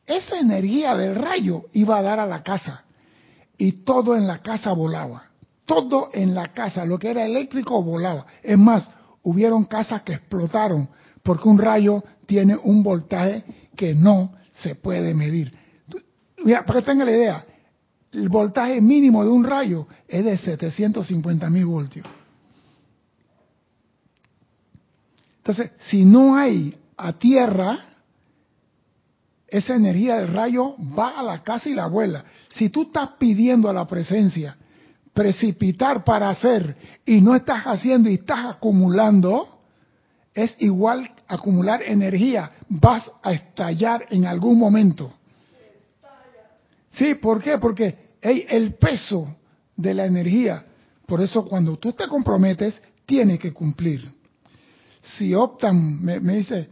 [0.05, 2.85] esa energía del rayo iba a dar a la casa.
[3.57, 5.23] Y todo en la casa volaba.
[5.65, 8.25] Todo en la casa, lo que era eléctrico volaba.
[8.41, 8.89] Es más,
[9.23, 10.87] hubieron casas que explotaron
[11.23, 13.43] porque un rayo tiene un voltaje
[13.75, 15.53] que no se puede medir.
[16.45, 17.45] Mira, para que tenga la idea,
[18.11, 22.05] el voltaje mínimo de un rayo es de 750 mil voltios.
[25.37, 27.79] Entonces, si no hay a tierra,
[29.47, 32.25] esa energía del rayo va a la casa y la vuela.
[32.49, 34.57] Si tú estás pidiendo a la presencia
[35.13, 39.61] precipitar para hacer y no estás haciendo y estás acumulando,
[40.33, 42.51] es igual acumular energía.
[42.69, 45.13] Vas a estallar en algún momento.
[46.97, 47.57] Sí, ¿por qué?
[47.57, 49.35] Porque el peso
[49.75, 50.65] de la energía.
[51.05, 54.17] Por eso cuando tú te comprometes, tienes que cumplir
[55.15, 56.69] si optan, me, dice,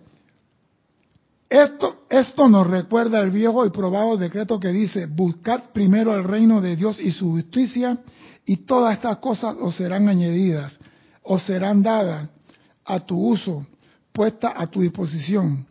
[1.49, 6.61] esto, esto nos recuerda el viejo y probado decreto que dice, buscad primero el reino
[6.61, 7.99] de Dios y su justicia
[8.45, 10.78] y todas estas cosas os serán añadidas,
[11.23, 12.30] os serán dadas
[12.84, 13.65] a tu uso,
[14.11, 15.65] puesta a tu disposición.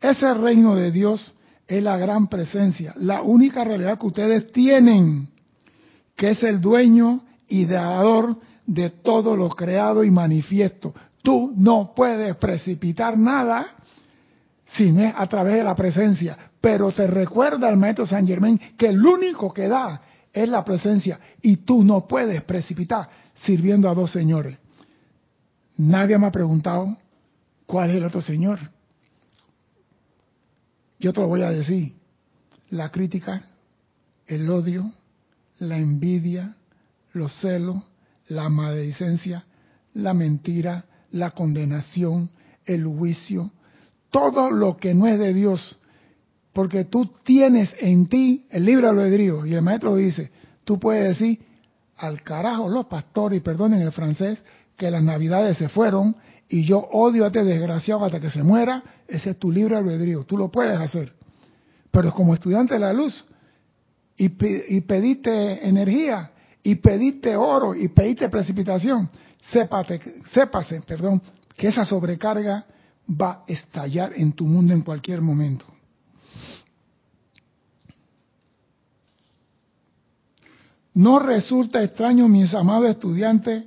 [0.00, 1.34] Ese reino de Dios
[1.66, 5.28] es la gran presencia, la única realidad que ustedes tienen,
[6.16, 8.36] que es el dueño y dador
[8.66, 10.94] de todo lo creado y manifiesto.
[11.22, 13.76] Tú no puedes precipitar nada
[14.64, 16.36] si no es a través de la presencia.
[16.60, 20.00] Pero te recuerda el maestro San Germán que el único que da
[20.32, 24.56] es la presencia y tú no puedes precipitar sirviendo a dos señores.
[25.76, 26.96] Nadie me ha preguntado
[27.66, 28.58] cuál es el otro señor.
[31.02, 31.94] Yo te lo voy a decir.
[32.70, 33.42] La crítica,
[34.24, 34.92] el odio,
[35.58, 36.54] la envidia,
[37.12, 37.82] los celos,
[38.28, 39.44] la maledicencia,
[39.94, 42.30] la mentira, la condenación,
[42.64, 43.50] el juicio,
[44.10, 45.78] todo lo que no es de Dios,
[46.52, 50.30] porque tú tienes en ti el libre albedrío, y el maestro dice,
[50.64, 51.40] tú puedes decir,
[51.96, 54.42] al carajo los pastores, y perdonen el francés,
[54.76, 56.16] que las navidades se fueron,
[56.52, 60.24] y yo odio a este desgraciado hasta que se muera, ese es tu libre albedrío,
[60.24, 61.10] tú lo puedes hacer.
[61.90, 63.24] Pero como estudiante de la luz,
[64.18, 64.26] y,
[64.76, 66.30] y pediste energía,
[66.62, 69.08] y pediste oro, y pediste precipitación,
[69.40, 69.98] sépate,
[70.30, 71.22] sépase, perdón,
[71.56, 72.66] que esa sobrecarga
[73.08, 75.64] va a estallar en tu mundo en cualquier momento.
[80.92, 83.64] No resulta extraño, mis amados estudiantes,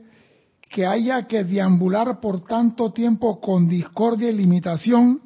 [0.76, 5.22] que haya que deambular por tanto tiempo con discordia y limitación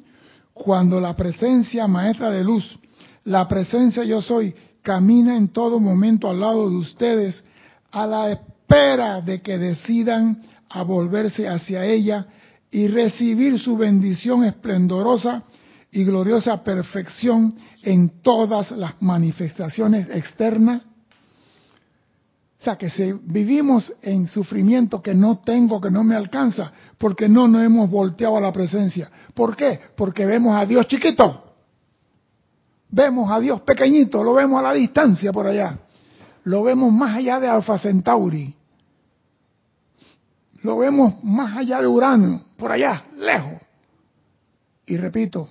[0.54, 2.78] cuando la presencia maestra de luz,
[3.24, 7.42] la presencia yo soy, camina en todo momento al lado de ustedes
[7.90, 12.28] a la espera de que decidan a volverse hacia ella
[12.70, 15.42] y recibir su bendición esplendorosa
[15.90, 20.82] y gloriosa perfección en todas las manifestaciones externas.
[22.60, 27.26] O sea, que si vivimos en sufrimiento que no tengo, que no me alcanza, porque
[27.26, 29.10] no nos hemos volteado a la presencia.
[29.32, 29.80] ¿Por qué?
[29.96, 31.54] Porque vemos a Dios chiquito.
[32.90, 35.78] Vemos a Dios pequeñito, lo vemos a la distancia por allá.
[36.44, 38.54] Lo vemos más allá de Alfa Centauri.
[40.62, 43.58] Lo vemos más allá de Urano, por allá, lejos.
[44.84, 45.48] Y repito,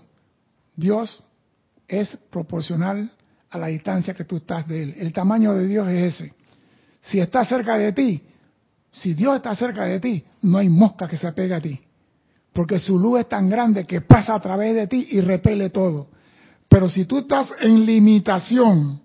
[0.75, 1.23] Dios
[1.87, 3.11] es proporcional
[3.49, 4.95] a la distancia que tú estás de Él.
[4.99, 6.38] El tamaño de Dios es ese.
[7.01, 8.21] Si está cerca de ti,
[8.91, 11.79] si Dios está cerca de ti, no hay mosca que se apegue a ti.
[12.53, 16.07] Porque su luz es tan grande que pasa a través de ti y repele todo.
[16.67, 19.01] Pero si tú estás en limitación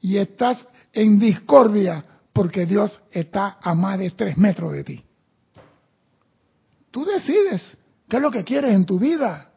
[0.00, 5.04] y estás en discordia, porque Dios está a más de tres metros de ti.
[6.90, 7.76] Tú decides
[8.08, 9.50] qué es lo que quieres en tu vida.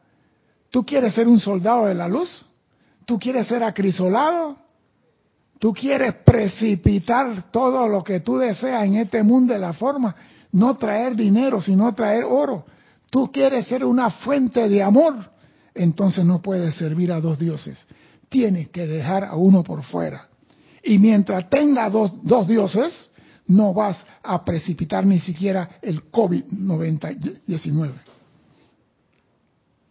[0.69, 2.45] ¿Tú quieres ser un soldado de la luz?
[3.05, 4.57] ¿Tú quieres ser acrisolado?
[5.61, 10.15] ¿Tú quieres precipitar todo lo que tú deseas en este mundo de la forma?
[10.53, 12.65] No traer dinero, sino traer oro.
[13.11, 15.13] ¿Tú quieres ser una fuente de amor?
[15.75, 17.85] Entonces no puedes servir a dos dioses.
[18.27, 20.29] Tienes que dejar a uno por fuera.
[20.83, 23.11] Y mientras tenga dos, dos dioses,
[23.45, 27.91] no vas a precipitar ni siquiera el COVID-19.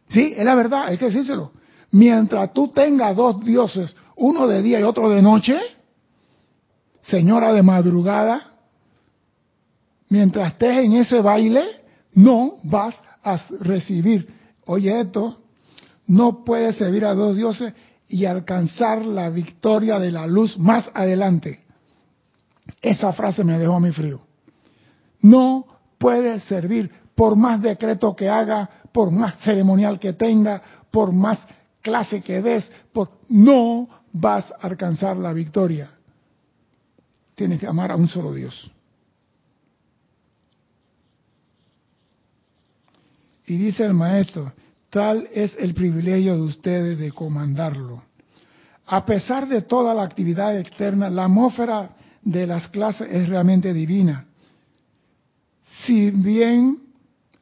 [0.09, 1.53] Sí, es la verdad, hay que decírselo.
[1.93, 5.59] Mientras tú tengas dos dioses, uno de día y otro de noche,
[7.01, 8.53] señora de madrugada,
[10.11, 11.65] mientras estés en ese baile,
[12.13, 14.29] no vas a recibir.
[14.67, 15.41] Oye esto,
[16.07, 17.73] no puedes servir a dos dioses
[18.09, 21.61] y alcanzar la victoria de la luz más adelante.
[22.83, 24.21] Esa frase me dejó a mí frío.
[25.23, 25.65] No
[25.99, 31.39] puedes servir por más decreto que haga, por más ceremonial que tenga, por más
[31.81, 33.11] clase que des, por...
[33.29, 35.91] no vas a alcanzar la victoria.
[37.35, 38.71] Tienes que amar a un solo Dios.
[43.47, 44.53] Y dice el maestro,
[44.91, 48.03] tal es el privilegio de ustedes de comandarlo.
[48.87, 51.91] A pesar de toda la actividad externa, la atmósfera
[52.23, 54.27] de las clases es realmente divina.
[55.85, 56.91] Si bien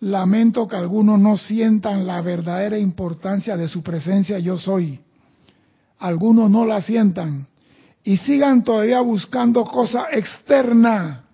[0.00, 5.00] Lamento que algunos no sientan la verdadera importancia de su presencia yo soy.
[5.98, 7.46] Algunos no la sientan
[8.04, 11.24] y sigan todavía buscando cosa externa.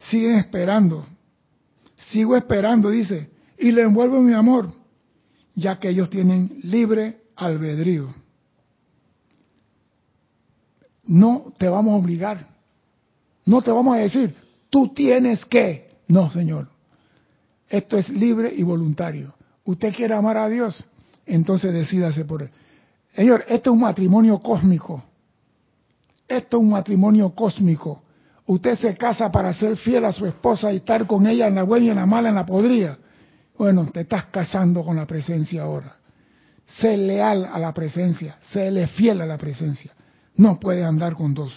[0.00, 1.06] Siguen esperando.
[2.10, 4.72] Sigo esperando, dice, y le envuelvo mi amor,
[5.54, 8.14] ya que ellos tienen libre albedrío.
[11.04, 12.46] No te vamos a obligar.
[13.44, 14.34] No te vamos a decir,
[14.70, 15.96] tú tienes que.
[16.08, 16.68] No, Señor.
[17.68, 19.34] Esto es libre y voluntario.
[19.64, 20.84] ¿Usted quiere amar a Dios?
[21.24, 22.50] Entonces decídase por él.
[23.16, 25.02] Señor, esto es un matrimonio cósmico.
[26.28, 28.02] Esto es un matrimonio cósmico.
[28.44, 31.62] Usted se casa para ser fiel a su esposa y estar con ella en la
[31.62, 32.98] buena y en la mala, en la podrida.
[33.56, 35.96] Bueno, te estás casando con la presencia ahora.
[36.66, 39.92] Sé leal a la presencia, séle fiel a la presencia.
[40.36, 41.56] No puede andar con dos.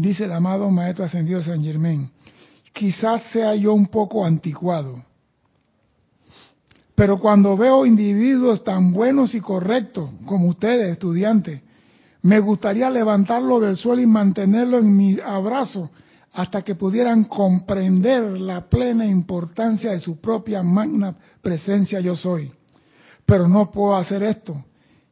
[0.00, 2.10] Dice el amado Maestro Ascendido San Germán,
[2.72, 5.04] quizás sea yo un poco anticuado,
[6.94, 11.60] pero cuando veo individuos tan buenos y correctos como ustedes, estudiantes,
[12.22, 15.90] me gustaría levantarlo del suelo y mantenerlo en mi abrazo
[16.32, 22.52] hasta que pudieran comprender la plena importancia de su propia magna presencia yo soy.
[23.24, 24.62] Pero no puedo hacer esto,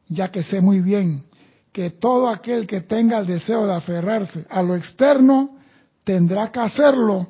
[0.07, 1.28] ya que sé muy bien
[1.71, 5.57] que todo aquel que tenga el deseo de aferrarse a lo externo
[6.03, 7.29] tendrá que hacerlo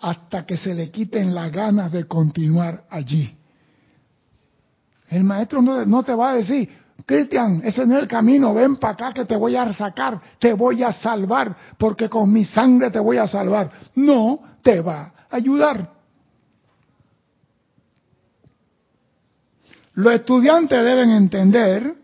[0.00, 3.36] hasta que se le quiten las ganas de continuar allí.
[5.08, 6.68] El maestro no, te va a decir,
[7.04, 10.52] Cristian, ese no es el camino, ven para acá que te voy a sacar, te
[10.52, 13.70] voy a salvar, porque con mi sangre te voy a salvar.
[13.94, 15.92] No, te va a ayudar.
[19.94, 21.94] Los estudiantes deben entender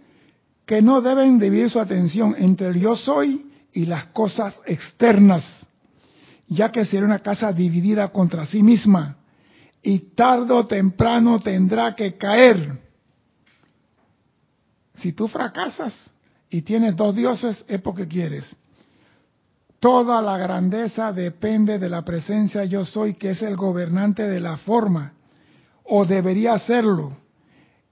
[0.66, 5.66] que no deben dividir su atención entre el yo soy y las cosas externas,
[6.48, 9.16] ya que sería una casa dividida contra sí misma
[9.82, 12.78] y tarde o temprano tendrá que caer.
[14.94, 16.14] Si tú fracasas
[16.48, 18.54] y tienes dos dioses es porque quieres.
[19.80, 24.56] Toda la grandeza depende de la presencia yo soy, que es el gobernante de la
[24.58, 25.14] forma,
[25.82, 27.16] o debería serlo.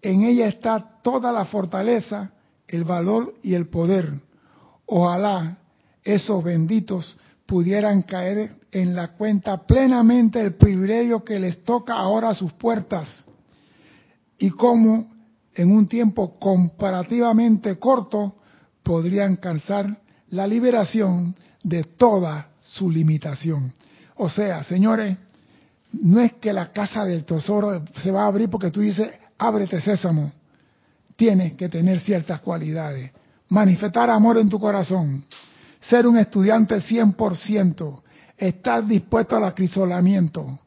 [0.01, 2.31] En ella está toda la fortaleza,
[2.71, 4.21] el valor y el poder.
[4.87, 5.59] Ojalá
[6.05, 7.16] esos benditos
[7.47, 13.25] pudieran caer en la cuenta plenamente el privilegio que les toca ahora a sus puertas
[14.39, 15.11] y cómo
[15.55, 18.37] en un tiempo comparativamente corto
[18.85, 23.73] podrían alcanzar la liberación de toda su limitación.
[24.16, 25.16] O sea, señores,
[25.93, 29.81] no es que la casa del tesoro se va a abrir porque tú dices, ábrete
[29.81, 30.33] sésamo.
[31.21, 33.11] Tienes que tener ciertas cualidades.
[33.51, 35.23] Manifestar amor en tu corazón.
[35.79, 38.01] Ser un estudiante 100%.
[38.39, 40.59] Estar dispuesto al acrisolamiento.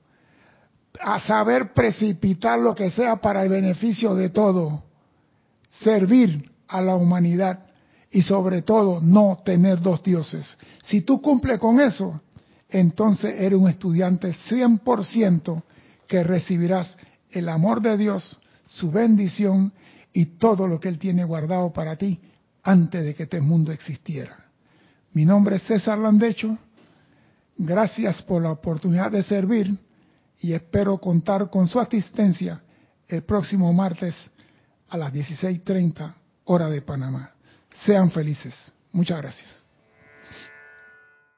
[1.02, 4.84] A saber precipitar lo que sea para el beneficio de todo.
[5.72, 7.66] Servir a la humanidad
[8.12, 10.56] y sobre todo no tener dos dioses.
[10.84, 12.22] Si tú cumples con eso,
[12.70, 15.64] entonces eres un estudiante 100%
[16.06, 16.96] que recibirás
[17.32, 19.74] el amor de Dios, su bendición
[20.14, 22.20] y todo lo que Él tiene guardado para ti
[22.62, 24.46] antes de que este mundo existiera.
[25.14, 26.58] Mi nombre es César Landecho.
[27.58, 29.78] Gracias por la oportunidad de servir
[30.40, 32.62] y espero contar con su asistencia
[33.08, 34.16] el próximo martes
[34.90, 36.14] a las 16.30
[36.46, 37.32] hora de Panamá.
[37.86, 38.72] Sean felices.
[38.92, 39.63] Muchas gracias.